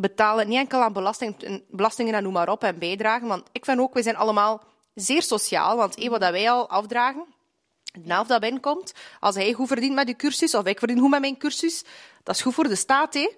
[0.00, 3.28] betalen, niet enkel aan belasting, belastingen en noem maar op, en bijdragen.
[3.28, 4.62] Want ik vind ook, we zijn allemaal
[4.94, 5.76] zeer sociaal.
[5.76, 7.24] Want hé, wat wij al afdragen,
[7.92, 11.10] de helft dat binnenkomt, als hij goed verdient met die cursus, of ik verdien goed
[11.10, 11.84] met mijn cursus,
[12.22, 13.32] dat is goed voor de staat, hè.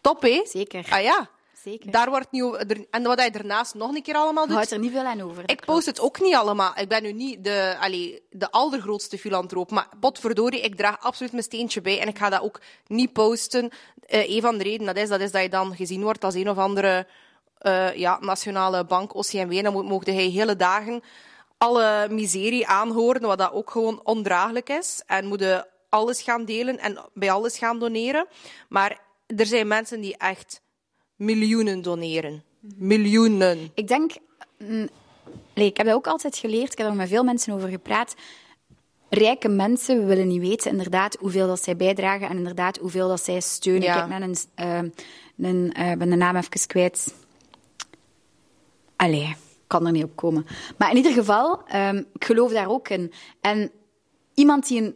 [0.00, 0.42] Top, hè?
[0.44, 0.86] Zeker.
[0.90, 1.28] Ah ja.
[1.64, 1.90] Zeker.
[1.90, 4.54] Daar wordt niet over, er- en wat hij daarnaast nog een keer allemaal doet.
[4.56, 5.42] houdt er niet veel aan over.
[5.46, 6.72] Ik post het ook niet allemaal.
[6.76, 9.70] Ik ben nu niet de, allee, de allergrootste filantroop.
[9.70, 12.00] Maar potverdorie, ik draag absoluut mijn steentje bij.
[12.00, 13.70] En ik ga dat ook niet posten.
[14.06, 16.34] Eh een van de redenen dat is, dat is dat je dan gezien wordt als
[16.34, 17.06] een of andere
[17.58, 19.62] eh, ja, nationale bank, OCMW.
[19.62, 21.02] Dan mo- mocht hij hele dagen
[21.58, 25.02] alle miserie aanhoren, wat dat ook gewoon ondraaglijk is.
[25.06, 28.26] En moeten alles gaan delen en bij alles gaan doneren.
[28.68, 29.00] Maar
[29.36, 30.60] er zijn mensen die echt
[31.18, 32.42] miljoenen doneren.
[32.76, 33.70] Miljoenen.
[33.74, 34.12] Ik denk,
[34.58, 34.88] mm,
[35.54, 38.14] nee, ik heb dat ook altijd geleerd, ik heb er met veel mensen over gepraat.
[39.08, 43.40] Rijke mensen willen niet weten inderdaad hoeveel dat zij bijdragen en inderdaad hoeveel dat zij
[43.40, 43.82] steunen.
[43.82, 43.94] Ja.
[43.94, 47.14] Ik heb net een, eh, een eh, ben de naam even kwijt.
[48.96, 50.46] Allee, ik kan er niet op komen.
[50.76, 53.12] Maar in ieder geval, ehm, ik geloof daar ook in.
[53.40, 53.70] En
[54.34, 54.94] iemand die een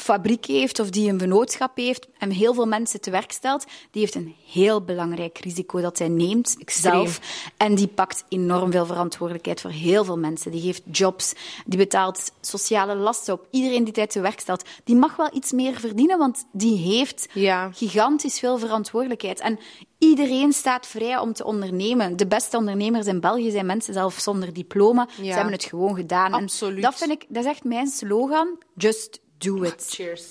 [0.00, 4.00] fabriek heeft of die een vennootschap heeft en heel veel mensen te werk stelt, die
[4.00, 7.20] heeft een heel belangrijk risico dat hij neemt zelf.
[7.56, 10.50] En die pakt enorm veel verantwoordelijkheid voor heel veel mensen.
[10.50, 11.32] Die geeft jobs,
[11.66, 13.46] die betaalt sociale lasten op.
[13.50, 17.28] Iedereen die tijd te werk stelt, die mag wel iets meer verdienen, want die heeft
[17.32, 17.70] Ja.
[17.72, 19.40] gigantisch veel verantwoordelijkheid.
[19.40, 19.58] En
[19.98, 22.16] iedereen staat vrij om te ondernemen.
[22.16, 25.08] De beste ondernemers in België zijn mensen zelf zonder diploma.
[25.16, 26.34] Ze hebben het gewoon gedaan.
[26.34, 26.82] En Absoluut.
[26.82, 28.58] dat vind ik, dat is echt mijn slogan.
[28.76, 29.86] Just do it.
[29.88, 30.24] Cheers.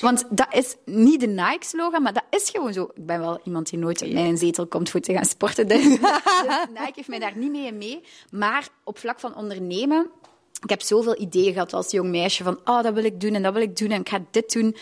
[0.00, 2.82] Want dat is niet de Nike-slogan, maar dat is gewoon zo.
[2.94, 5.68] Ik ben wel iemand die nooit uit mijn zetel komt voor te gaan sporten.
[5.68, 5.98] Dus, dus
[6.78, 8.02] Nike heeft mij daar niet mee in mee.
[8.30, 10.10] Maar op vlak van ondernemen...
[10.62, 13.42] Ik heb zoveel ideeën gehad als jong meisje van oh, dat wil ik doen en
[13.42, 14.76] dat wil ik doen en ik ga dit doen.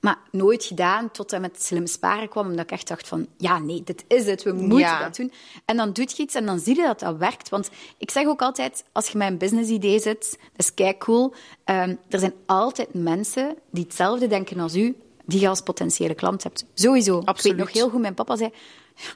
[0.00, 3.58] Maar nooit gedaan tot en met slim sparen kwam, omdat ik echt dacht van ja,
[3.58, 5.02] nee, dit is het, we moeten Ja.
[5.02, 5.32] dat doen.
[5.64, 7.48] En dan doe je iets en dan zie je dat dat werkt.
[7.48, 11.34] Want ik zeg ook altijd, als je met een business-idee zit, dat is kei cool.
[11.64, 16.42] Ehm, er zijn altijd mensen die hetzelfde denken als u, die je als potentiële klant
[16.42, 16.64] hebt.
[16.74, 17.18] Sowieso.
[17.18, 18.50] Ik weet nog heel goed, mijn papa zei,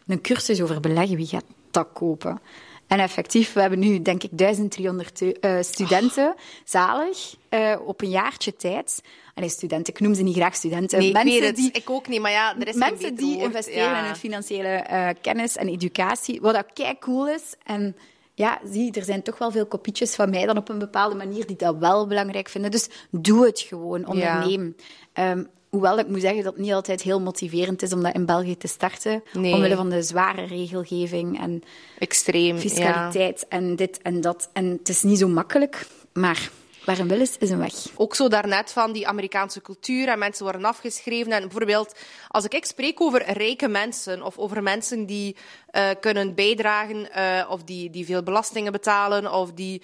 [0.06, 2.40] een cursus over beleggen, wie gaat dat kopen?
[2.86, 8.10] En effectief, we hebben nu, denk ik, 1300 te- eh, studenten, zalig, eh, op een
[8.10, 9.02] jaartje tijd.
[9.34, 10.98] Allee, studenten, ik noem ze niet graag studenten.
[10.98, 11.56] Nee, mensen het.
[11.56, 13.46] die Ik ook niet, maar ja, er is mensen die woord.
[13.46, 13.98] investeren Ja.
[13.98, 17.42] in hun financiële eh, kennis en educatie, wat dat kei cool is.
[17.64, 17.96] En
[18.34, 21.46] ja, zie, er zijn toch wel veel kopietjes van mij dan op een bepaalde manier
[21.46, 22.70] die dat wel belangrijk vinden.
[22.70, 24.76] Dus doe het gewoon, onderneem.
[25.12, 28.26] Ehm, hoewel ik moet zeggen dat het niet altijd heel motiverend is om dat in
[28.26, 29.54] België te starten, Nee.
[29.54, 31.62] omwille van de zware regelgeving en
[31.98, 32.60] Extreem, ja.
[32.60, 34.50] fiscaliteit en dit en dat.
[34.52, 36.50] En het is niet zo makkelijk, maar
[36.84, 37.74] waar een wil is, is een weg.
[37.96, 41.32] Ook zo daarnet van die Amerikaanse cultuur en mensen worden afgeschreven.
[41.32, 41.94] En bijvoorbeeld,
[42.28, 45.36] als ik spreek over rijke mensen of over mensen die
[45.70, 49.82] eh, kunnen bijdragen eh, of die, die veel belastingen betalen of die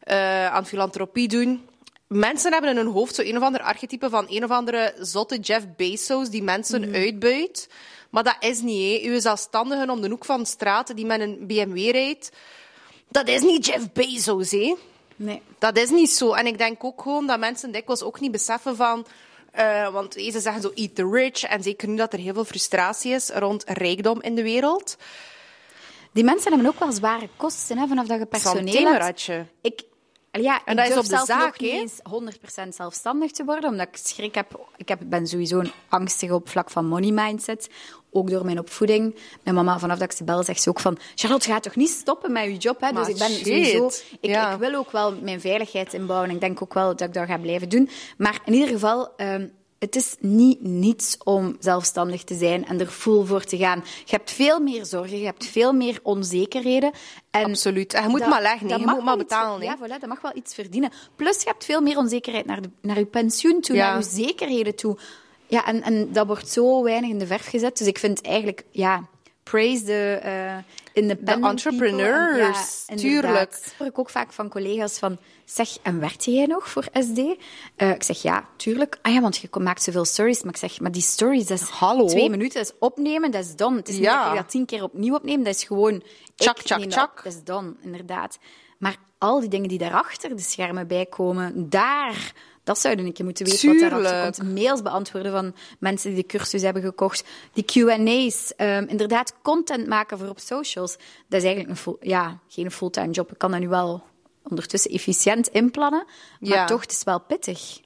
[0.00, 1.68] eh, aan filantropie doen.
[2.06, 5.38] Mensen hebben in hun hoofd zo een of ander archetype van een of andere zotte
[5.38, 7.68] Jeff Bezos die mensen uitbuit.
[8.10, 9.08] Maar dat is niet, hè.
[9.08, 12.30] Uw zelfstandigen om de hoek van de straat die met een BMW rijdt,
[13.08, 14.74] dat is niet Jeff Bezos, hè.
[15.22, 15.42] Nee.
[15.58, 16.32] Dat is niet zo.
[16.32, 19.06] En ik denk ook gewoon dat mensen dikwijls ook niet beseffen van...
[19.52, 21.42] eh, want ze zeggen zo eat the rich.
[21.42, 24.96] En zeker nu dat er heel veel frustratie is rond rijkdom in de wereld.
[26.12, 29.28] Die mensen hebben ook wel zware kosten hè, vanaf dat je personeel hebt.
[29.60, 29.82] Ik,
[30.30, 31.76] ja, En dat is op de zaak, niet hè?
[31.76, 32.00] eens
[32.64, 34.66] 100% zelfstandig te worden, omdat ik schrik heb.
[34.76, 37.68] Ik heb, ben sowieso een angstige op vlak van money mindset.
[38.12, 39.14] Ook door mijn opvoeding.
[39.42, 40.98] Mijn mama, vanaf dat ik ze bel, zegt ze ook van...
[41.14, 42.80] Charlotte, ga toch niet stoppen met je job?
[42.80, 42.92] Hè?
[42.92, 43.46] Maar Dus ik ben shit.
[43.46, 43.86] sowieso...
[44.20, 44.52] Ik, Ja.
[44.52, 46.30] ik wil ook wel mijn veiligheid inbouwen.
[46.30, 47.88] Ik denk ook wel dat ik dat ga blijven doen.
[48.18, 49.08] Maar in ieder geval...
[49.16, 49.46] ehm,
[49.78, 53.82] het is niet niets om zelfstandig te zijn en er full voor te gaan.
[54.04, 56.90] Je hebt veel meer zorgen, je hebt veel meer onzekerheden.
[57.30, 57.94] En Absoluut.
[57.94, 59.60] En je moet dat- maar leggen, je mag moet maar iets betalen.
[59.60, 59.64] hè.
[59.66, 60.90] Ja, voilà, dat mag wel iets verdienen.
[61.16, 63.90] Plus, je hebt veel meer onzekerheid naar, de, naar je pensioen toe, Ja.
[63.92, 64.98] naar je zekerheden toe.
[65.50, 67.78] Ja, en, en dat wordt zo weinig in de verf gezet.
[67.78, 69.04] Dus ik vind eigenlijk, ja,
[69.42, 70.56] praise the eh
[70.92, 72.84] independent De entrepreneurs.
[72.86, 73.50] En ja, tuurlijk.
[73.50, 77.18] Dat hoor ik ook vaak van collega's van, zeg, en werkte jij nog voor SD?
[77.76, 78.98] Eh, ik zeg, ja, tuurlijk.
[79.02, 80.42] Ah ja, want je maakt zoveel stories.
[80.42, 82.06] Maar ik zeg, maar die stories, dat is Hallo?
[82.06, 83.76] twee minuten, dat is opnemen, dat is dan.
[83.76, 84.00] Het is Ja.
[84.00, 85.94] niet dat ik dat tien keer opnieuw opneem, dat is gewoon...
[85.94, 86.02] Ik
[86.34, 88.38] tjak, neem dat Dat is dan, inderdaad.
[88.78, 92.32] Maar al die dingen die daarachter de schermen bij komen, daar...
[92.64, 94.36] Dat zouden ik je moeten weten wat daarachter Tuurlijk.
[94.36, 94.52] komt.
[94.54, 97.24] Mails beantwoorden van mensen die de cursus hebben gekocht.
[97.52, 98.52] Die Q&A's.
[98.56, 100.92] ehm, inderdaad, content maken voor op socials.
[101.28, 103.32] Dat is eigenlijk een full- ja, geen fulltime job.
[103.32, 104.02] Ik kan dat nu wel
[104.42, 106.04] ondertussen efficiënt inplannen.
[106.40, 106.64] Maar Ja.
[106.64, 107.80] toch, het is wel pittig.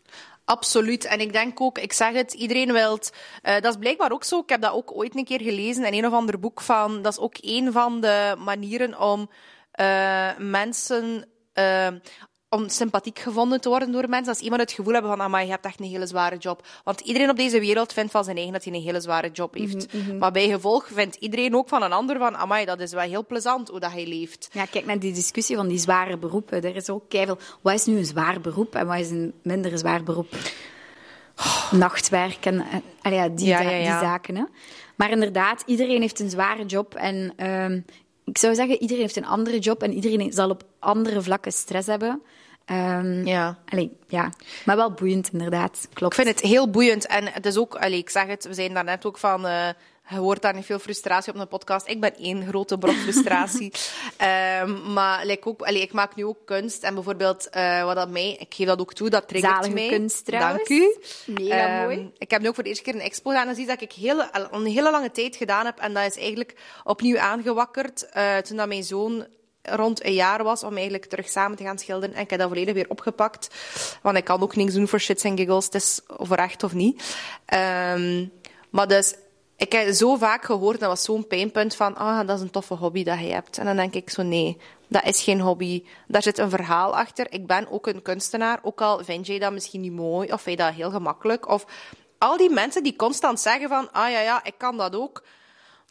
[0.45, 1.05] Absoluut.
[1.05, 3.11] En ik denk ook, ik zeg het, iedereen wilt.
[3.43, 4.39] eh, dat is blijkbaar ook zo.
[4.39, 7.03] Ik heb dat ook ooit een keer gelezen in een of ander boek van.
[7.03, 9.31] Dat is ook een van de manieren om
[9.71, 11.29] eh, mensen.
[11.53, 11.89] eh,
[12.55, 14.29] om sympathiek gevonden te worden door mensen.
[14.33, 16.67] Als iemand het gevoel hebben van, amai, je hebt echt een hele zware job.
[16.85, 19.55] Want iedereen op deze wereld vindt van zijn eigen dat hij een hele zware job
[19.55, 19.87] heeft.
[20.19, 23.27] Maar bij gevolg vindt iedereen ook van een ander van, amai, dat is wel heel
[23.27, 24.49] plezant hoe dat hij leeft.
[24.53, 26.63] Ja, kijk naar die discussie van die zware beroepen.
[26.63, 27.39] Er is ook keiveel.
[27.61, 30.29] Wat is nu een zwaar beroep en wat is een minder zwaar beroep?
[31.71, 32.65] Nachtwerk en
[33.03, 33.99] allee, die, Ja, za- ja, ja.
[33.99, 34.37] die zaken.
[34.37, 34.43] Hè.
[34.97, 36.95] Maar inderdaad, iedereen heeft een zware job.
[36.95, 37.81] En ehm,
[38.25, 41.87] ik zou zeggen, iedereen heeft een andere job en iedereen zal op andere vlakken stress
[41.87, 42.23] hebben.
[42.65, 43.59] Ehm, Ja.
[43.69, 44.33] allee, ja.
[44.65, 45.89] Maar wel boeiend, inderdaad.
[45.93, 46.19] Klopt.
[46.19, 47.07] Ik vind het heel boeiend.
[47.07, 49.47] En het is ook, allee, ik zeg het, we zijn daarnet ook van.
[49.47, 49.69] eh
[50.09, 51.89] je hoort daar niet veel frustratie op een podcast.
[51.89, 53.73] Ik ben één grote brok frustratie.
[54.17, 56.83] Ehm, maar like ook, allee, ik maak nu ook kunst.
[56.83, 59.89] En bijvoorbeeld, eh, wat dat mij, ik geef dat ook toe, dat triggert Zalige mij.
[59.89, 60.69] kunst trouwens.
[60.69, 60.97] Dank u.
[61.27, 62.11] Mega Ehm, mooi.
[62.19, 63.47] Ik heb nu ook voor de eerste keer een expo gedaan.
[63.47, 65.79] Dat is iets dat ik heel, al een hele lange tijd gedaan heb.
[65.79, 69.27] En dat is eigenlijk opnieuw aangewakkerd eh, toen dat mijn zoon
[69.63, 72.15] rond een jaar was om eigenlijk terug samen te gaan schilderen.
[72.15, 73.49] En ik heb dat volledig weer opgepakt.
[74.03, 75.65] Want ik kan ook niks doen voor shits en giggles.
[75.65, 77.17] Het is voor echt of niet.
[77.45, 78.27] Ehm,
[78.71, 79.15] maar dus,
[79.57, 82.75] ik heb zo vaak gehoord, dat was zo'n pijnpunt van, ah, dat is een toffe
[82.75, 83.59] hobby dat je hebt.
[83.59, 84.57] En dan denk ik zo, nee,
[84.89, 85.85] dat is geen hobby.
[86.09, 87.33] Daar zit een verhaal achter.
[87.33, 90.59] Ik ben ook een kunstenaar, ook al vind jij dat misschien niet mooi, of vind
[90.59, 91.49] je dat heel gemakkelijk.
[91.49, 91.65] Of
[92.19, 95.25] al die mensen die constant zeggen van, ah ja, ja, ik kan dat ook.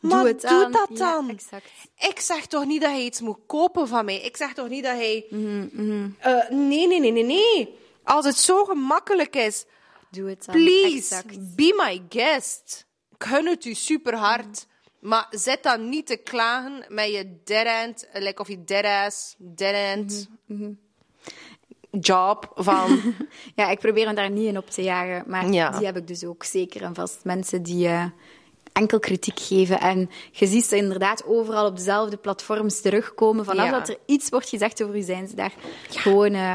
[0.02, 0.72] Maar Doe het doe dan.
[0.72, 1.30] dat Ja, dan.
[1.30, 1.70] exact.
[1.98, 4.22] Ik zeg toch niet dat hij iets moet kopen van mij.
[4.22, 5.26] Ik zeg toch niet dat hij...
[5.30, 7.78] Mhm, Eh, nee, nee, nee, nee, nee.
[8.04, 9.66] Als het zo gemakkelijk is,
[10.10, 10.56] Doe het dan.
[10.56, 11.56] please, Exact.
[11.56, 12.86] be my guest.
[13.24, 14.66] Ik gun het u super hard.
[15.00, 19.36] Maar zet dan niet te klagen met je dead end, like of je dead ass,
[19.38, 20.72] dead end Mhm,
[21.92, 23.02] job van...
[23.56, 25.70] Ja, ik probeer me daar niet in op te jagen, maar Ja.
[25.78, 27.20] die heb ik dus ook zeker en vast.
[27.24, 28.06] Mensen die eh,
[28.74, 29.80] enkel kritiek geven.
[29.80, 33.46] En je ziet ze inderdaad overal op dezelfde platforms terugkomen.
[33.46, 33.72] Vanaf Ja.
[33.72, 35.54] dat er iets wordt gezegd over u, zijn ze daar
[35.90, 36.34] gewoon...
[36.34, 36.54] eh,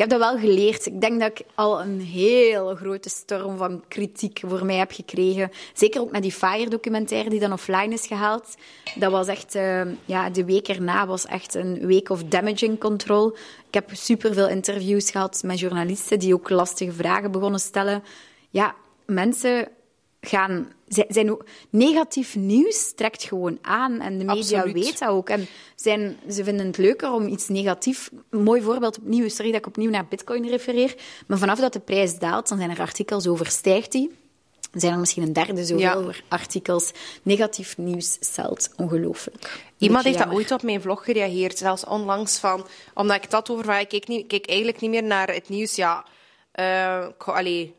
[0.00, 0.86] heb dat wel geleerd.
[0.86, 5.50] Ik denk dat ik al een heel grote storm van kritiek voor mij heb gekregen.
[5.74, 8.54] Zeker ook naar die Fire-documentaire die dan offline is gehaald.
[8.94, 9.54] Dat was echt...
[9.54, 13.36] eh, ja, de week erna was echt een week of damaging control.
[13.66, 18.02] Ik heb superveel interviews gehad met journalisten die ook lastige vragen begonnen stellen.
[18.50, 18.74] Ja,
[19.06, 19.68] mensen
[20.20, 20.72] gaan...
[21.08, 21.36] Zijn,
[21.70, 24.84] negatief nieuws trekt gewoon aan en de media Absoluut.
[24.84, 25.28] weet dat ook.
[25.28, 28.10] En zijn, ze vinden het leuker om iets negatief...
[28.30, 30.94] Een mooi voorbeeld opnieuw, sorry dat ik opnieuw naar bitcoin refereer,
[31.26, 34.18] maar vanaf dat de prijs daalt, dan zijn er artikels over stijgt die.
[34.70, 36.12] Dan zijn er misschien een derde zoveel Ja.
[36.28, 36.90] artikels.
[37.22, 39.64] Negatief nieuws stelt ongelooflijk.
[39.78, 43.80] Iemand heeft dat ooit op mijn vlog gereageerd, zelfs onlangs, van, omdat ik dat over
[43.80, 45.74] ik keek, niet, keek eigenlijk niet meer naar het nieuws.
[45.74, 46.04] Ja,
[47.08, 47.74] ik, allee,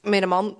[0.00, 0.56] mijn man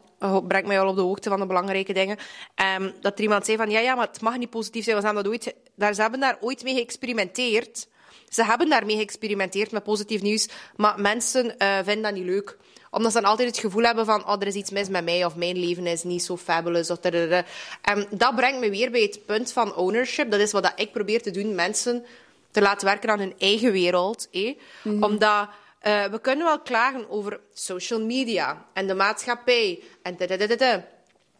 [0.47, 2.16] brengt mij al op de hoogte van de belangrijke dingen.
[2.55, 4.97] Ehm, dat er iemand zei van, ja, ja, maar het mag niet positief zijn.
[4.97, 7.87] We hebben dat ooit, daar, ze hebben daar ooit mee geëxperimenteerd.
[8.29, 12.57] Ze hebben daarmee geëxperimenteerd met positief nieuws, maar mensen eh, vinden dat niet leuk
[12.95, 15.25] omdat ze dan altijd het gevoel hebben van, oh, er is iets mis met mij,
[15.25, 16.91] of mijn leven is niet zo fabulous.
[16.91, 16.99] Of.
[17.01, 20.31] En dat brengt me weer bij het punt van ownership.
[20.31, 22.05] Dat is wat dat ik probeer te doen, mensen
[22.51, 24.29] te laten werken aan hun eigen wereld.
[24.31, 24.55] Eh?
[25.01, 25.49] Omdat
[25.85, 30.85] eh, we kunnen wel klagen over social media en de maatschappij en dadadadada.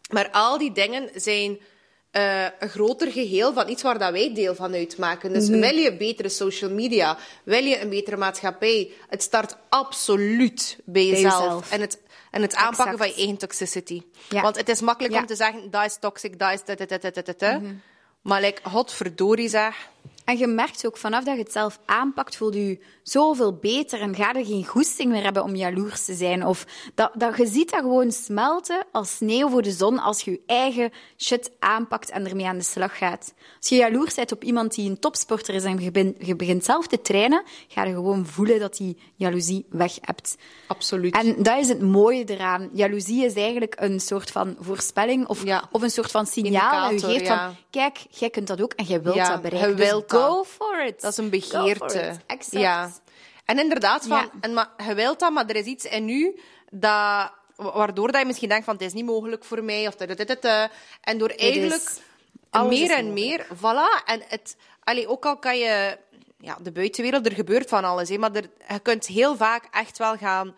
[0.09, 1.59] Maar al die dingen zijn
[2.11, 5.33] eh, een groter geheel van iets waar dat wij deel van uitmaken.
[5.33, 11.05] Dus wil je betere social media, wil je een betere maatschappij, het start absoluut bij
[11.05, 11.43] jezelf.
[11.43, 11.71] jezelf.
[11.71, 11.99] En het,
[12.31, 12.97] en het aanpakken Exact.
[12.97, 14.01] van je eigen toxicity.
[14.29, 14.41] Ja.
[14.41, 15.19] Want het is makkelijk Ja.
[15.19, 16.63] om te zeggen, dat is toxic, dat is...
[16.65, 17.61] dadadadadada.
[18.21, 19.89] Maar like, godverdorie zeg,
[20.25, 24.01] En je merkt ook, vanaf dat je het zelf aanpakt, voel je je zoveel beter
[24.01, 26.45] en ga je geen goesting meer hebben om jaloers te zijn.
[26.45, 26.65] Of
[26.95, 30.41] dat, dat, je ziet dat gewoon smelten als sneeuw voor de zon als je je
[30.45, 33.33] eigen shit aanpakt en ermee aan de slag gaat.
[33.57, 36.65] Als je jaloers bent op iemand die een topsporter is en je, begint, je begint
[36.65, 40.37] zelf te trainen, ga je gewoon voelen dat die jaloezie weg hebt.
[40.67, 41.15] Absoluut.
[41.15, 42.69] En dat is het mooie eraan.
[42.73, 45.63] Jaloezie is eigenlijk een soort van voorspelling of, Ja.
[45.71, 47.45] of een soort van signaal dat je geeft ja.
[47.45, 49.75] van, kijk, jij kunt dat ook en jij wilt Ja, dat bereiken.
[50.19, 51.01] Je go for it.
[51.01, 52.15] Dat is een begeerte.
[52.25, 52.51] Exact.
[52.51, 52.91] Ja.
[53.45, 54.29] En inderdaad, van, Ja.
[54.41, 56.39] en, maar, je wilt dat, maar er is iets in u
[56.71, 59.87] dat, waardoor dat je misschien denkt van het is niet mogelijk voor mij.
[59.87, 60.69] Of dit, dit, dit, dit.
[61.01, 62.01] En door eigenlijk
[62.51, 64.03] meer en meer, voilà.
[64.05, 65.97] En het, allee, ook al kan je,
[66.39, 68.09] ja, de buitenwereld, er gebeurt van alles.
[68.09, 70.55] Hè, maar er, je kunt heel vaak echt wel gaan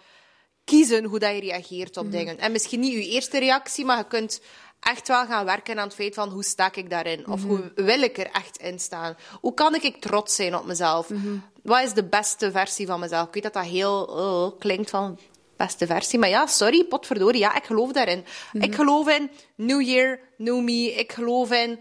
[0.67, 2.11] kiezen hoe dat je reageert op Mhm.
[2.17, 2.37] dingen.
[2.39, 4.41] En misschien niet je eerste reactie, maar je kunt
[4.79, 7.27] echt wel gaan werken aan het feit van hoe sta ik daarin?
[7.27, 7.47] Of Mhm.
[7.47, 9.17] hoe wil ik er echt in staan?
[9.41, 11.09] Hoe kan ik trots zijn op mezelf?
[11.09, 11.37] Mhm.
[11.63, 13.27] Wat is de beste versie van mezelf?
[13.27, 15.19] Ik weet dat dat heel oh, klinkt van
[15.57, 18.25] beste versie, maar ja, sorry, potverdorie, ja, ik geloof daarin.
[18.53, 20.93] Ik geloof in New Year, New Me.
[20.93, 21.79] Ik geloof in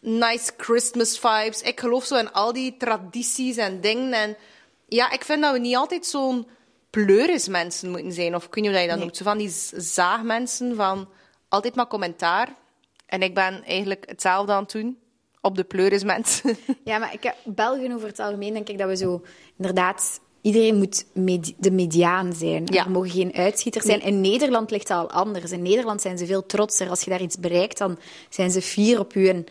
[0.00, 1.62] nice Christmas vibes.
[1.62, 4.12] Ik geloof zo in al die tradities en dingen.
[4.12, 4.36] En
[4.88, 6.46] ja, ik vind dat we niet altijd zo'n
[7.02, 8.34] pleurismensen moeten zijn.
[8.34, 9.04] Of ik weet niet hoe je dat Nee.
[9.04, 9.16] noemt.
[9.16, 11.08] Zo van die zaagmensen van
[11.48, 12.48] altijd maar commentaar.
[13.06, 14.98] En ik ben eigenlijk hetzelfde aan het doen.
[15.40, 16.56] Op de pleurismensen.
[16.84, 19.22] Ja, maar ik heb, België over het algemeen denk ik dat we zo
[19.56, 20.20] inderdaad.
[20.40, 22.62] Iedereen moet med- de mediaan zijn.
[22.66, 22.84] Ja.
[22.84, 24.00] Er mogen geen uitschieters zijn.
[24.02, 25.50] In Nederland ligt dat al anders.
[25.52, 26.88] In Nederland zijn ze veel trotser.
[26.88, 29.28] Als je daar iets bereikt, dan zijn ze fier op je.
[29.28, 29.44] En,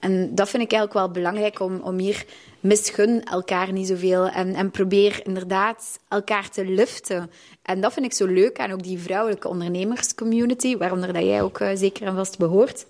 [0.00, 2.24] en dat vind ik eigenlijk wel belangrijk om, om hier
[2.60, 4.28] misgun elkaar niet zoveel.
[4.28, 7.30] En, en probeer inderdaad elkaar te liften.
[7.62, 11.60] En dat vind ik zo leuk aan ook die vrouwelijke ondernemerscommunity, waaronder dat jij ook
[11.60, 12.86] eh, zeker en vast behoort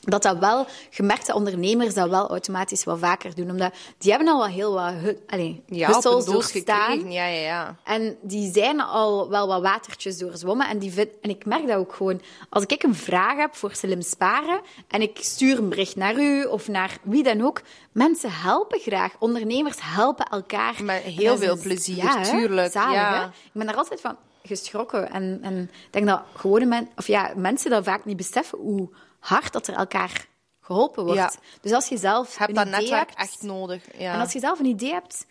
[0.00, 3.50] dat dat wel, gemerkte ondernemers dat wel automatisch wat vaker doen.
[3.50, 7.12] Omdat die hebben al wel heel wat hu allee, Ja, doorstaan.
[7.12, 7.76] Ja, ja, ja.
[7.84, 10.68] En die zijn al wel wat watertjes doorzwommen.
[10.68, 12.20] En, die vind, en ik merk dat ook gewoon.
[12.48, 16.44] Als ik een vraag heb voor slim sparen en ik stuur een bericht naar u
[16.44, 19.12] of naar wie dan ook, mensen helpen graag.
[19.18, 20.84] Ondernemers helpen elkaar.
[20.84, 22.30] Met heel is veel plezier, ja, hè?
[22.30, 23.24] tuurlijk, Zalig, ja.
[23.24, 25.10] Ik ben daar altijd van geschrokken.
[25.10, 28.88] En, en ik denk dat gewone men, of ja, mensen dat vaak niet beseffen hoe
[29.20, 30.26] hard dat er elkaar
[30.60, 31.18] geholpen wordt.
[31.18, 31.32] Ja.
[31.60, 33.82] Dus als je zelf Je hebt een dat idee netwerk hebt, echt nodig.
[33.98, 34.14] Ja.
[34.14, 35.26] en als je zelf een idee hebt,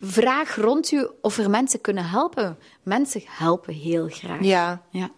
[0.00, 2.58] vraag rond u of er mensen kunnen helpen.
[2.82, 4.40] Mensen helpen heel graag.
[4.40, 4.82] Ja.
[4.90, 5.10] Ja.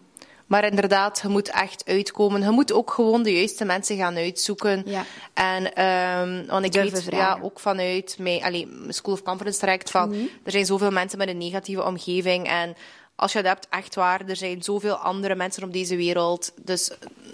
[0.45, 2.41] Maar inderdaad, je moet echt uitkomen.
[2.41, 4.83] Je moet ook gewoon de juiste mensen gaan uitzoeken.
[4.85, 5.03] Ja.
[5.33, 9.91] En, ehm, want ik Durven weet ja, ook vanuit mijn, allee, School of Conference traject
[9.91, 10.19] van, Mhm.
[10.43, 12.47] er zijn zoveel mensen met een negatieve omgeving.
[12.47, 12.75] En
[13.19, 16.51] als je dat hebt, echt waar, er zijn zoveel andere mensen op deze wereld.
[16.63, 16.91] Dus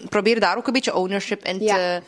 [0.09, 1.75] probeer daar ook een beetje ownership in Ja.
[1.75, 2.01] te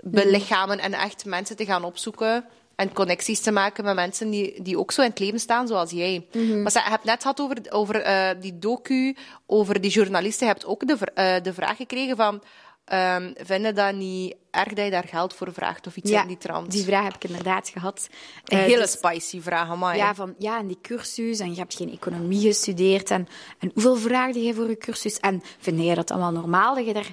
[0.00, 2.44] belichamen en echt mensen te gaan opzoeken.
[2.76, 5.90] En connecties te maken met mensen die, die ook zo in het leven staan zoals
[5.90, 6.26] jij.
[6.32, 6.62] Mhm.
[6.62, 10.46] Maar je hebt net gehad over, over eh, die docu, over die journalisten.
[10.46, 12.42] Je hebt ook de, eh, de vraag gekregen van...
[12.84, 16.28] ehm vinden dat niet erg dat je daar geld voor vraagt of iets Ja, in
[16.28, 16.70] die trant?
[16.70, 18.08] die vraag heb ik inderdaad gehad.
[18.44, 19.96] Een Eh, hele dus- spicy vraag, amai.
[19.98, 23.28] Ja, van, ja, en die cursus, en je hebt geen economie gestudeerd, en,
[23.58, 25.18] en hoeveel vraagde jij voor je cursus?
[25.18, 27.12] En vind jij dat allemaal normaal, dat je daar...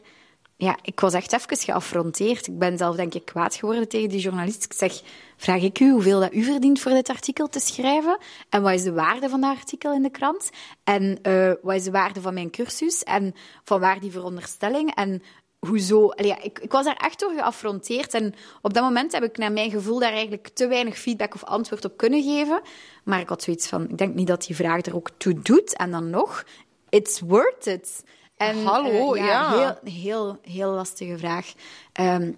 [0.57, 2.47] Ja, ik was echt even geaffronteerd.
[2.47, 4.63] Ik ben zelf, denk ik, kwaad geworden tegen die journalist.
[4.63, 5.01] Ik zeg,
[5.37, 8.17] vraag ik u hoeveel dat u verdient voor dit artikel te schrijven?
[8.49, 10.49] En wat is de waarde van dat artikel in de krant?
[10.83, 13.03] En eh, wat is de waarde van mijn cursus?
[13.03, 14.95] En van waar die veronderstelling?
[14.95, 15.21] En
[15.67, 16.09] hoezo?
[16.09, 18.13] Allee, ja, ik, ik was daar echt door geaffronteerd.
[18.13, 21.43] En op dat moment heb ik naar mijn gevoel daar eigenlijk te weinig feedback of
[21.43, 22.61] antwoord op kunnen geven.
[23.03, 25.75] Maar ik had zoiets van, ik denk niet dat die vraag er ook toe doet.
[25.75, 26.43] En dan nog,
[26.89, 28.03] it's worth it.
[28.37, 29.57] En, Hallo, eh, ja.
[29.57, 31.53] Heel, heel, heel lastige vraag.
[31.93, 32.31] Ehm,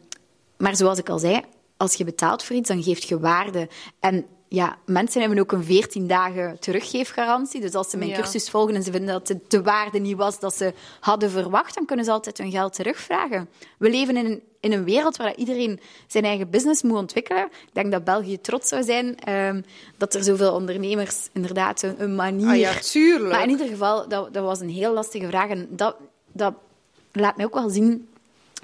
[0.58, 1.42] maar zoals ik al zei,
[1.78, 3.70] als je betaalt voor iets, dan geeft je waarde.
[4.00, 7.62] En ja, mensen hebben ook een 14 dagen teruggeefgarantie.
[7.62, 8.16] Dus als ze mijn Ja.
[8.16, 11.76] cursus volgen en ze vinden dat het de waarde niet was dat ze hadden verwacht,
[11.76, 13.50] dan kunnen ze altijd hun geld terugvragen.
[13.78, 17.46] We leven in een, in een wereld waar iedereen zijn eigen business moet ontwikkelen.
[17.46, 19.62] Ik denk dat België trots zou zijn ehm,
[19.98, 22.48] dat er zoveel ondernemers inderdaad een, een manier...
[22.48, 23.32] Ah ja, tuurlijk.
[23.32, 25.50] Maar in ieder geval, dat, dat was een heel lastige vraag.
[25.50, 25.96] En dat,
[26.32, 26.54] dat
[27.12, 28.08] laat mij ook wel zien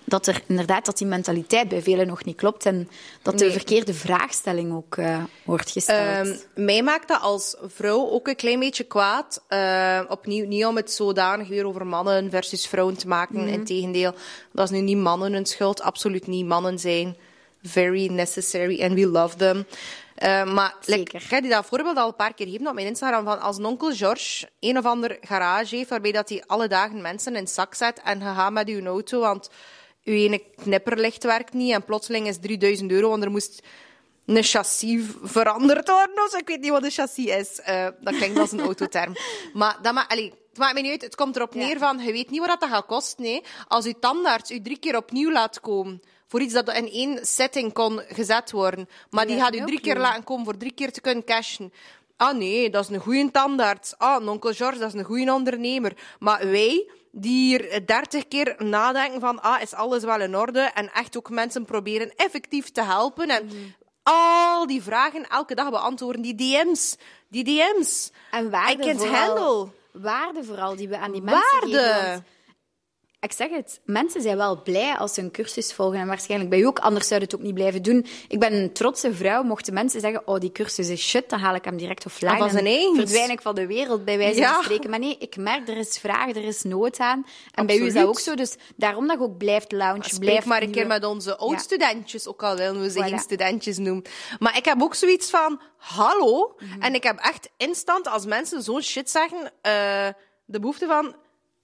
[0.10, 2.90] dat er inderdaad dat die mentaliteit bij velen nog niet klopt en
[3.22, 6.28] dat de verkeerde vraagstelling ook eh, wordt gesteld.
[6.28, 9.44] Ehm, mij maakt dat als vrouw ook een klein beetje kwaad.
[9.48, 13.36] Eh, opnieuw, niet om het zodanig weer over mannen versus vrouwen te maken.
[13.36, 13.48] Mhm.
[13.48, 14.14] Integendeel,
[14.52, 15.82] dat is nu niet mannen hun schuld.
[15.82, 16.46] Absoluut niet.
[16.46, 17.18] Mannen zijn
[17.64, 19.66] very necessary and we love them.
[20.16, 21.22] Eh, maar like, Zeker.
[21.22, 23.26] ik heb die dat voorbeeld al een paar keer gegeven op mijn Instagram.
[23.26, 27.02] Van als een onkel George een of ander garage heeft waarbij dat hij alle dagen
[27.02, 29.50] mensen in zak zet en gaat met uw auto, want
[30.04, 33.62] uw ene knipperlicht werkt niet en plotseling is 3000 euro, want er moest
[34.26, 36.24] een chassis veranderd worden.
[36.24, 36.38] Of zo.
[36.38, 37.62] Ik weet niet wat een chassis is.
[37.70, 39.16] Uh, dat klinkt als een autoterm.
[39.54, 41.02] Maar dat ma allee, het maakt me niet uit.
[41.02, 43.24] Het komt erop neer van, je weet niet wat dat gaat kosten.
[43.24, 43.44] Nee.
[43.68, 47.74] Als je tandarts u drie keer opnieuw laat komen voor iets dat in één setting
[47.74, 48.90] kon gezet worden.
[49.10, 51.74] Maar die gaat u drie keer laten komen voor drie keer te kunnen cashen.
[52.18, 53.98] Ah nee, dat is een goede tandarts.
[53.98, 55.94] Ah, onkel George, dat is een goede ondernemer.
[56.20, 60.60] Maar wij, die hier dertig keer nadenken van, ah, is alles wel in orde?
[60.60, 63.30] En echt ook mensen proberen effectief te helpen.
[63.30, 63.76] En mm.
[64.04, 66.22] al die vragen elke dag beantwoorden.
[66.22, 66.96] Die DM's.
[67.28, 68.12] Die DM's.
[68.32, 69.72] En waarde I can't vooral, handle.
[69.92, 71.78] Waarde vooral die we aan die mensen waarde.
[71.78, 72.26] geven
[73.22, 76.00] ik zeg het, mensen zijn wel blij als ze een cursus volgen.
[76.00, 78.06] En waarschijnlijk bij u ook, anders zouden het ook niet blijven doen.
[78.28, 79.44] Ik ben een trotse vrouw.
[79.44, 82.38] Mochten mensen zeggen, oh, die cursus is shit, dan haal ik hem direct offline.
[82.38, 82.98] Was ineens.
[82.98, 84.90] verdwijn ik van de wereld, bij wijze van spreken.
[84.90, 87.26] Maar nee, ik merk, er is vraag, er is nood aan.
[87.52, 88.36] En bij u is dat ook zo.
[88.36, 90.10] Dus daarom dat ik ook blijft lounge.
[90.10, 94.04] Spreek maar een keer met onze oud-studentjes, ook al willen we ze geen studentjes noemen.
[94.40, 96.56] Maar ik heb ook zoiets van, hallo.
[96.58, 96.82] Mhm.
[96.82, 100.08] En ik heb echt instant, als mensen zo'n shit zeggen, uh,
[100.46, 101.16] de behoefte van,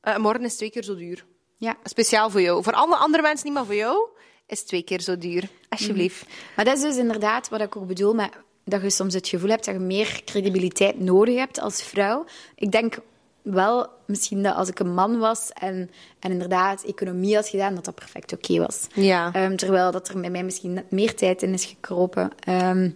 [0.03, 1.25] uh, morgen is twee keer zo duur.
[1.57, 1.77] Ja.
[1.83, 2.63] Speciaal voor jou.
[2.63, 4.07] Voor alle andere mensen niet, maar voor jou
[4.47, 5.49] is het twee keer zo duur.
[5.69, 6.25] Alsjeblieft.
[6.55, 8.29] Maar dat is dus inderdaad wat ik ook bedoel met
[8.63, 12.25] dat je soms het gevoel hebt dat je meer credibiliteit nodig hebt als vrouw.
[12.55, 12.97] Ik denk
[13.41, 15.89] wel misschien dat als ik een man was en,
[16.19, 18.87] en inderdaad economie had gedaan, dat dat perfect oké was.
[18.93, 19.29] Ja.
[19.33, 22.31] Ehm, terwijl dat er bij mij misschien meer tijd in is gekropen.
[22.39, 22.89] Ehm,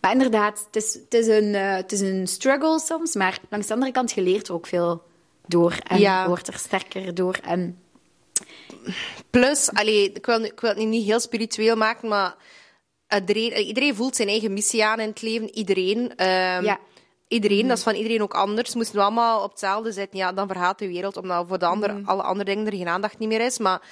[0.00, 3.66] maar inderdaad, het is, het, is een, uh, het is een struggle soms, maar langs
[3.66, 5.02] de andere kant, er ook veel
[5.46, 6.28] door en ja.
[6.28, 7.38] wordt er sterker door.
[7.42, 7.78] En
[9.30, 12.36] Plus, allee, ik, wil, ik wil het niet heel spiritueel maken, maar
[13.08, 15.56] iedereen, iedereen voelt zijn eigen missie aan in het leven.
[15.56, 15.98] Iedereen.
[15.98, 16.78] Um, ja.
[17.28, 17.68] Iedereen, mhm.
[17.68, 18.74] dat is van iedereen ook anders.
[18.74, 21.94] Moesten we allemaal op hetzelfde zitten, ja, dan vergaat de wereld, omdat voor de ander,
[21.94, 22.08] mm.
[22.08, 23.58] alle andere dingen er geen aandacht niet meer is.
[23.58, 23.82] Maar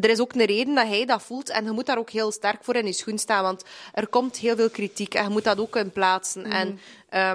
[0.00, 2.32] er is ook een reden dat hij dat voelt en je moet daar ook heel
[2.32, 5.44] sterk voor in je schoen staan, want er komt heel veel kritiek en je moet
[5.44, 6.42] dat ook in plaatsen.
[6.42, 6.50] Mhm.
[6.50, 6.78] En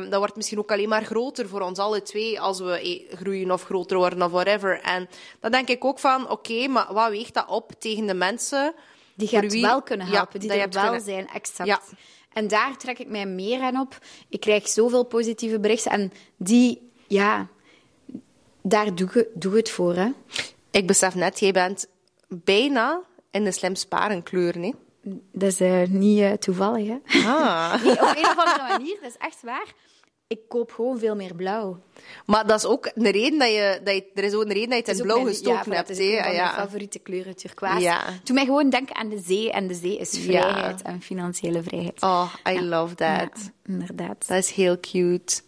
[0.03, 3.17] um, dat wordt misschien ook alleen maar groter voor ons alle twee als we eh,
[3.17, 4.81] groeien of groter worden of whatever.
[4.81, 8.73] En dan denk ik ook van, oké, maar wat weegt dat op tegen de mensen...
[9.15, 9.61] Die je wie...
[9.61, 11.01] wel kunnen helpen, die er wel kunnen...
[11.01, 11.69] zijn, exact.
[11.69, 11.81] Ja.
[12.33, 13.97] En daar trek ik mij meer aan op.
[14.29, 17.47] Ik krijg zoveel positieve berichten en die, ja,
[18.61, 19.95] daar doe ik, doe het voor.
[19.95, 20.09] Hè.
[20.71, 21.87] Ik besef net, jij bent
[22.29, 23.01] bijna
[23.31, 24.75] in de slim sparen kleur, nee?
[25.31, 26.97] Dat is uh, niet uh, toevallig, hè?
[27.27, 27.83] Ah.
[27.83, 29.73] nee, op een of andere manier, dat is echt waar.
[30.27, 31.79] Ik koop gewoon veel meer blauw.
[32.25, 33.81] Maar dat is ook een reden dat je...
[33.83, 35.87] Dat je er is ook een reden dat je het in blauw gestoken hebt.
[35.87, 37.79] Dat is een van mijn favoriete kleuren, turquoise.
[37.79, 38.03] Ja.
[38.23, 39.51] Doe mij gewoon denken aan de zee.
[39.51, 42.01] En de zee is vrijheid en financiële vrijheid.
[42.01, 43.51] Oh, I love that.
[43.65, 44.27] inderdaad.
[44.27, 45.41] Dat is heel cute.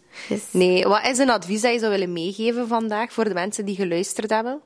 [0.50, 3.76] Nee, wat is een advies dat je zou willen meegeven vandaag voor de mensen die
[3.76, 4.60] geluisterd hebben?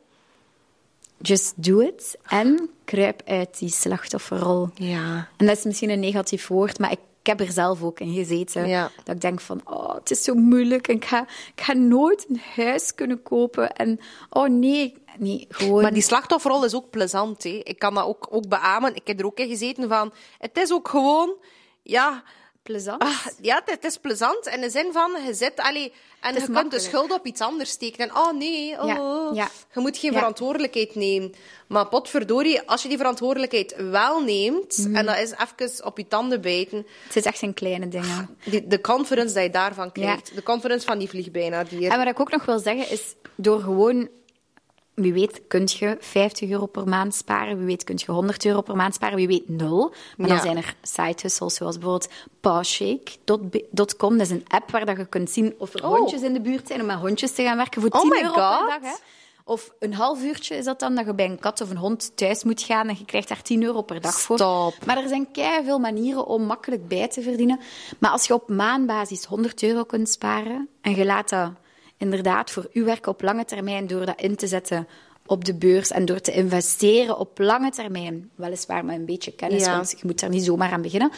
[1.26, 4.68] Just do it en kruip uit die slachtofferrol.
[4.74, 5.28] Ja.
[5.36, 8.68] En dat is misschien een negatief woord, maar ik, heb er zelf ook in gezeten.
[8.68, 8.90] Ja.
[9.04, 12.26] Dat ik denk van, oh, het is zo moeilijk en ik ga, ik ga nooit
[12.28, 13.72] een huis kunnen kopen.
[13.72, 14.00] En
[14.30, 15.82] oh nee, nee, gewoon...
[15.82, 17.60] Maar die slachtofferrol is ook plezant, hè.
[17.62, 18.94] Ik kan dat ook, ook beamen.
[18.94, 21.34] Ik heb er ook in gezeten van, het is ook gewoon,
[21.82, 22.22] ja
[22.66, 23.02] plezant.
[23.02, 26.70] Ah, ja, het, is plezant in de zin van, je zit, allee, en je kunt
[26.70, 28.08] de schuld op iets anders steken.
[28.08, 29.48] En, oh nee, oh, ja.
[29.74, 31.34] je moet geen verantwoordelijkheid nemen.
[31.66, 34.96] Maar potverdorie, als je die verantwoordelijkheid wel neemt, mhm.
[34.96, 36.86] en dat is even op je tanden bijten.
[37.06, 38.36] Het is echt een kleine dingen.
[38.44, 40.34] Die, de confidence dat je daarvan krijgt.
[40.34, 41.90] De confidence van die vliegbijna dier.
[41.90, 44.08] En wat ik ook nog wil zeggen, is door gewoon
[44.96, 47.56] wie weet kun je 50 euro per maand sparen.
[47.56, 49.16] Wie weet kun je 100 euro per maand sparen.
[49.16, 49.92] Wie weet nul.
[50.16, 52.08] Maar dan zijn er sites zoals bijvoorbeeld
[52.40, 54.18] pawshake.com.
[54.18, 55.96] Dat is een app waar dat je kunt zien of er oh.
[55.96, 58.66] hondjes in de buurt zijn om met hondjes te gaan werken voor 10 euro per
[58.66, 58.80] dag.
[58.80, 58.94] Hè.
[59.44, 62.16] Of een half uurtje is dat dan, dat je bij een kat of een hond
[62.16, 64.36] thuis moet gaan en je krijgt daar 10 euro per dag voor.
[64.36, 64.74] Stop.
[64.86, 65.28] Maar er zijn
[65.64, 67.60] veel manieren om makkelijk bij te verdienen.
[67.98, 71.50] Maar als je op maandbasis 100 euro kunt sparen en je laat dat
[71.96, 74.88] inderdaad voor uw werk op lange termijn door dat in te zetten
[75.26, 79.66] op de beurs en door te investeren op lange termijn, weliswaar met een beetje kennis,
[79.66, 81.10] want je moet daar niet zomaar aan beginnen,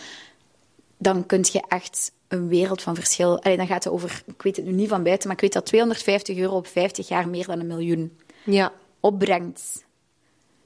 [0.99, 3.43] dan kun je echt een wereld van verschil.
[3.43, 5.53] Allee, dan gaat het over, ik weet het nu niet van buiten, maar ik weet
[5.53, 8.73] dat 250 euro op 50 jaar meer dan een miljoen ja.
[9.01, 9.87] opbrengt.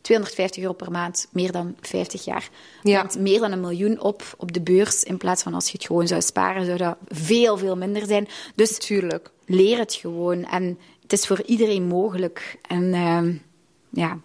[0.02, 2.48] 250 euro per maand, meer dan 50 jaar.
[2.82, 3.06] Ja.
[3.18, 5.02] meer dan een miljoen op op de beurs.
[5.02, 8.28] In plaats van als je het gewoon zou sparen, zou dat veel, veel minder zijn.
[8.54, 9.30] Dus Tuurlijk.
[9.46, 10.44] leer het gewoon.
[10.44, 12.58] En het is voor iedereen mogelijk.
[12.68, 13.34] En uh,
[13.90, 14.18] ja,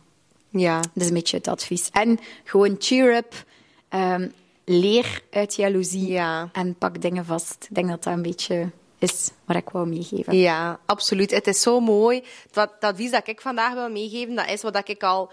[0.50, 1.90] ja, dat is een beetje het advies.
[1.92, 3.46] En gewoon cheer up.
[3.90, 4.34] Um,
[4.66, 6.50] leer uit jaloezie ja.
[6.54, 7.68] en pak dingen vast.
[7.70, 8.70] Ik denk dat dat een beetje
[9.00, 10.38] is wat ik wou meegeven.
[10.38, 11.32] Ja, absoluut.
[11.32, 12.24] Het is zo mooi.
[12.52, 15.32] Dat, dat advies dat ik vandaag wil meegeven, dat is wat ik al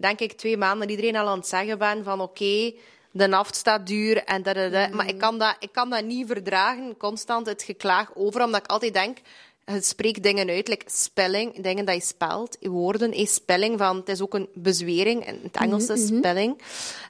[0.00, 2.72] denk ik, twee maanden iedereen al aan het zeggen ben van oké,
[3.10, 4.90] de naft staat duur en dat, dat, dat.
[4.90, 8.70] Maar ik kan, dat, ik kan dat niet verdragen, constant het geklaag over, omdat ik
[8.70, 9.18] altijd denk,
[9.70, 14.08] het spreekt dingen uit, like spelling, dingen dat je spelt, woorden, is spelling van, het
[14.08, 16.58] is ook een bezwering, in het Engels is spelling,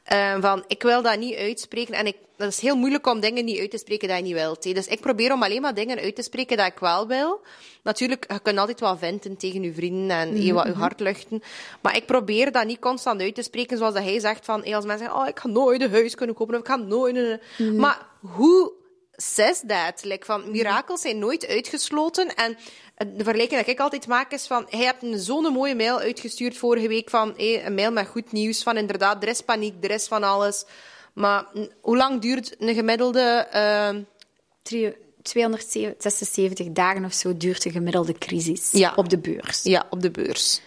[0.05, 3.45] Eh, van, ik wil dat niet uitspreken en ik, dat is heel moeilijk om dingen
[3.45, 4.63] niet uit te spreken dat je niet wilt.
[4.63, 7.41] Dus ik probeer om alleen maar dingen uit te spreken dat ik wel wil.
[7.83, 11.43] Natuurlijk, je kunt altijd wat venten tegen je vrienden en je wat je hart luchten.
[11.81, 14.75] Maar ik probeer dat niet constant uit te spreken, zoals dat hij zegt van, hey,
[14.75, 17.17] als mensen zeggen, oh, ik ga nooit een huis kunnen kopen, of ik ga nooit
[17.17, 17.77] een...
[17.77, 18.73] Maar hoe
[19.21, 20.05] says that?
[20.05, 22.35] Like van, mirakels zijn nooit uitgesloten.
[22.35, 22.57] En
[22.97, 26.57] de vergelijking dat ik altijd maak is van, hij hebt een zo'n mooie mail uitgestuurd
[26.57, 29.91] vorige week van, hey, een mail met goed nieuws van, inderdaad, er is paniek, er
[29.91, 30.65] is van alles.
[31.13, 31.45] Maar
[31.81, 33.47] hoe lang duurt een gemiddelde...
[33.51, 33.89] eh,
[34.63, 38.93] Drie- 276 dagen of zo duurt de gemiddelde crisis Ja.
[38.97, 39.63] op de beurs.
[39.63, 40.61] ja, op de beurs.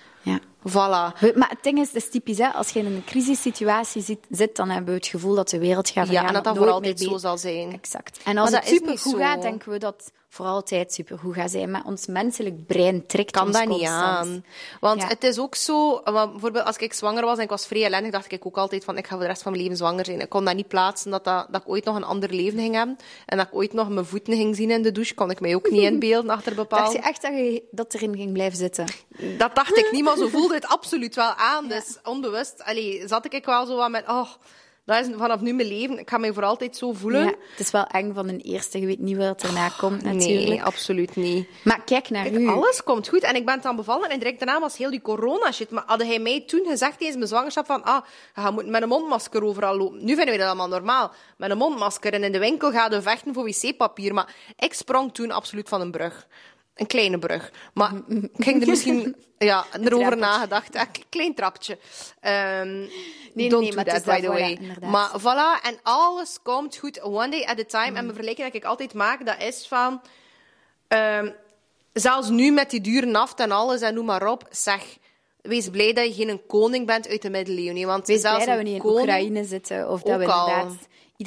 [0.69, 1.19] Voilà.
[1.19, 2.47] We- Maar het ding is, dat is typisch, hè?
[2.49, 5.89] als je in een crisissituatie zit, zit, dan hebben we het gevoel dat de wereld
[5.89, 6.21] gaat vergaan.
[6.23, 7.73] Ja, en dat dat voor altijd zo zal zijn.
[7.73, 8.19] Exact.
[8.23, 9.17] En als Maar het niet zo.
[9.17, 11.71] gaat, denken we dat voor altijd supergoed gaat zijn.
[11.71, 14.01] Maar ons menselijk brein trekt kan ons dat niet constant.
[14.03, 14.45] aan.
[14.79, 15.07] Want Ja.
[15.07, 18.31] het is ook zo, bijvoorbeeld als ik zwanger was en ik was vrij ellendig, dacht
[18.31, 20.19] ik ook altijd van, ik ga voor de rest van mijn leven zwanger zijn.
[20.19, 22.75] Ik kon dat niet plaatsen, dat, dat, dat ik ooit nog een ander leven ging
[22.75, 22.97] hebben.
[23.25, 25.55] En dat ik ooit nog mijn voeten ging zien in de douche, kon ik mij
[25.55, 26.97] ook niet inbeelden achter Dacht bepaalde...
[26.97, 28.85] je echt dat je dat erin ging blijven zitten?
[29.37, 31.67] Dat dacht ik niet, maar zo voelde het absoluut wel aan.
[31.67, 34.29] Dus onbewust allee, zat ik wel zo wat met, oh,
[34.85, 35.99] dat is vanaf nu mijn leven.
[35.99, 37.23] Ik ga mij voor altijd zo voelen.
[37.23, 38.79] Ja, het is wel eng van een eerste.
[38.79, 40.47] Je weet niet wat erna komt, natuurlijk.
[40.47, 41.47] nee, absoluut niet.
[41.63, 42.47] Maar kijk naar u.
[42.47, 43.23] Alles komt goed.
[43.23, 45.69] En ik ben dan bevallen en direct daarna was heel die corona-shit.
[45.69, 48.05] Maar hadden hij mij toen gezegd tijdens mijn zwangerschap van ah,
[48.35, 50.05] je moet met een mondmasker overal lopen.
[50.05, 51.11] Nu vinden we dat allemaal normaal.
[51.37, 52.13] Met een mondmasker.
[52.13, 54.13] En in de winkel gaan we vechten voor wc-papier.
[54.13, 56.27] Maar ik sprong toen absoluut van een brug.
[56.75, 57.51] Een kleine brug.
[57.73, 60.75] Maar ik ging er misschien ja, erover nagedacht.
[60.75, 61.77] Een klein trapje.
[62.19, 62.87] Ehm
[63.33, 64.59] nee, don't nee, do that, by the way.
[64.81, 67.01] maar voilà, en alles komt goed.
[67.01, 67.89] One day at a time.
[67.89, 67.95] Mm.
[67.95, 70.01] En mijn vergelijking dat ik altijd maak, dat is van...
[70.87, 71.31] ehm,
[71.93, 74.97] zelfs nu met die dure naft en alles en noem maar op, zeg,
[75.41, 77.85] wees blij dat je geen een koning bent uit de middeleeuwen.
[77.85, 79.89] Want Wees zelfs blij dat we niet in koning- Oekraïne zitten.
[79.89, 80.73] Of dat we inderdaad...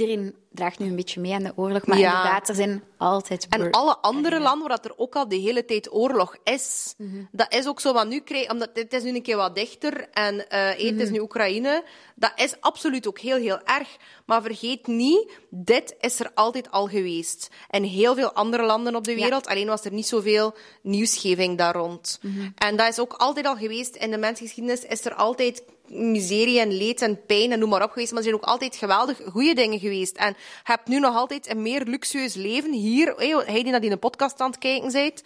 [0.00, 1.86] Iedereen draagt nu een beetje mee aan de oorlog.
[1.86, 2.06] Maar Ja.
[2.16, 3.46] inderdaad, er zijn altijd...
[3.48, 7.22] En alle andere landen waar dat er ook al de hele tijd oorlog is, Mhm.
[7.32, 7.92] dat is ook zo.
[7.92, 11.00] Want nu krijg, omdat het is nu een keer wat dichter en eh het Mhm.
[11.00, 11.84] is nu Oekraïne,
[12.14, 13.96] dat is absoluut ook heel, heel erg.
[14.26, 17.48] Maar vergeet niet, dit is er altijd al geweest.
[17.70, 21.74] In heel veel andere landen op de wereld, alleen was er niet zoveel nieuwsgeving daar
[21.74, 22.18] rond.
[22.22, 22.48] Mhm.
[22.54, 23.96] En dat is ook altijd al geweest.
[23.96, 27.90] In de mensgeschiedenis is er altijd miserie en leed en pijn en noem maar op
[27.90, 28.10] geweest.
[28.10, 30.16] Maar er zijn ook altijd geweldig goede dingen geweest.
[30.16, 33.14] En je hebt nu nog altijd een meer luxueus leven hier.
[33.16, 35.22] Hey, hij die naar die podcast aan het kijken bent.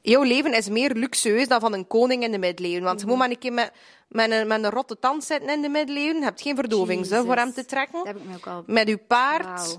[0.00, 2.82] Jouw leven is meer luxueus dan van een koning in de middeleeuwen.
[2.82, 3.72] Want je moet maar een keer met,
[4.08, 6.16] met, een, met een rotte tand zitten in de middeleeuwen.
[6.16, 7.98] Je hebt geen verdoving zo, voor hem te trekken.
[7.98, 8.62] Dat heb ik me ook al...
[8.66, 9.78] Met uw paard.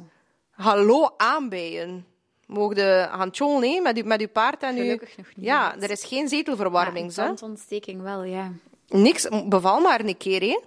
[0.49, 2.05] Hallo aanbijen.
[2.45, 4.81] Mogen de gaan hè, met, uw, met uw paard en uw...
[4.81, 5.45] Gelukkig nog niet.
[5.45, 7.15] Ja, er is geen zetelverwarming.
[7.15, 8.51] Ja, tandontsteking wel, ja.
[9.01, 10.59] Niks, beval maar een keer, hè.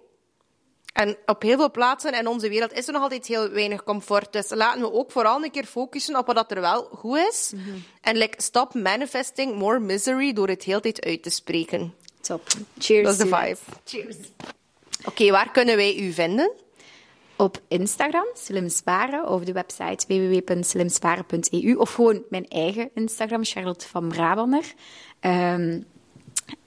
[0.93, 4.33] En op heel veel plaatsen in onze wereld is er nog altijd heel weinig comfort.
[4.33, 7.53] Dus laten we ook vooral een keer focussen op wat er wel goed is.
[7.55, 7.77] Mhm.
[8.01, 11.95] En like, stop manifesting more misery door het heel tijd uit te spreken.
[12.21, 12.47] Top.
[12.79, 13.05] Cheers.
[13.05, 13.59] Dat is de vibe.
[13.85, 14.17] Cheers.
[15.05, 16.53] Oké, waar kunnen wij u vinden?
[17.37, 21.75] Op Instagram, Slim Sparen, of de website www.slimsparen.eu.
[21.75, 24.75] Of gewoon mijn eigen Instagram, Charlotte van Brabander.
[25.21, 25.81] Ehm,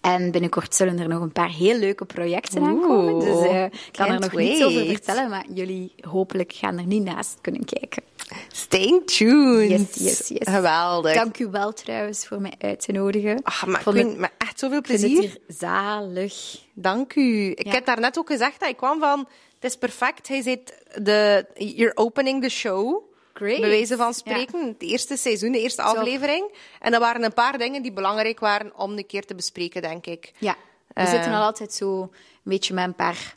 [0.01, 3.19] en binnenkort zullen er nog een paar heel leuke projecten aankomen.
[3.19, 4.88] Dus eh, ik kan er nog niets over wait.
[4.91, 8.03] vertellen, maar jullie hopelijk gaan er niet naast kunnen kijken.
[8.51, 9.69] Stay tuned.
[9.69, 10.47] Yes, yes, yes.
[10.55, 11.13] Geweldig.
[11.13, 13.39] Dank u wel trouwens voor mij uit te nodigen.
[13.43, 15.29] Ah, maar ik vind het- met echt zoveel ik vind het plezier.
[15.29, 16.59] hier zalig.
[16.73, 17.49] Dank u.
[17.51, 17.71] Ik Ja.
[17.71, 19.19] heb daarnet ook gezegd dat ik kwam van...
[19.59, 20.27] Het is perfect.
[20.27, 21.45] Hij zit de...
[21.55, 23.03] You're opening the show.
[23.34, 23.59] Great.
[23.59, 24.67] Bij wijze van spreken.
[24.67, 26.57] Het eerste seizoen, de eerste aflevering.
[26.79, 30.05] En er waren een paar dingen die belangrijk waren om een keer te bespreken, denk
[30.05, 30.32] ik.
[30.38, 30.55] Ja,
[30.88, 32.09] we Eh, zitten al altijd zo een
[32.43, 33.36] beetje met een paar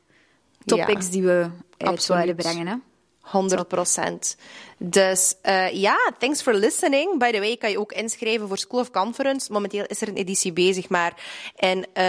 [0.65, 2.03] topics Ja, die we uit absoluut.
[2.03, 2.67] zouden brengen.
[2.67, 2.75] Hè?
[3.25, 4.37] 100 procent.
[4.79, 7.19] Dus eh, ja, thanks for listening.
[7.19, 9.53] By the way, kan je ook inschrijven voor School of Conference.
[9.53, 11.13] Momenteel is er een editie bezig, maar
[11.57, 12.05] in eh,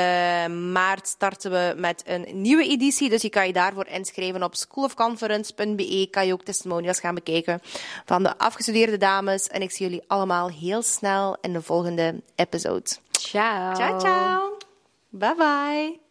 [0.48, 3.10] maart starten we met een nieuwe editie.
[3.10, 6.08] Dus je kan je daarvoor inschrijven op schoolofconference.be.
[6.12, 7.62] Kan je ook testimonials gaan bekijken
[8.06, 9.48] van de afgestudeerde dames.
[9.48, 12.90] En ik zie jullie allemaal heel snel in de volgende episode.
[13.12, 13.76] Ciao.
[13.76, 14.58] Ciao, ciao.
[15.10, 16.05] Bye bye.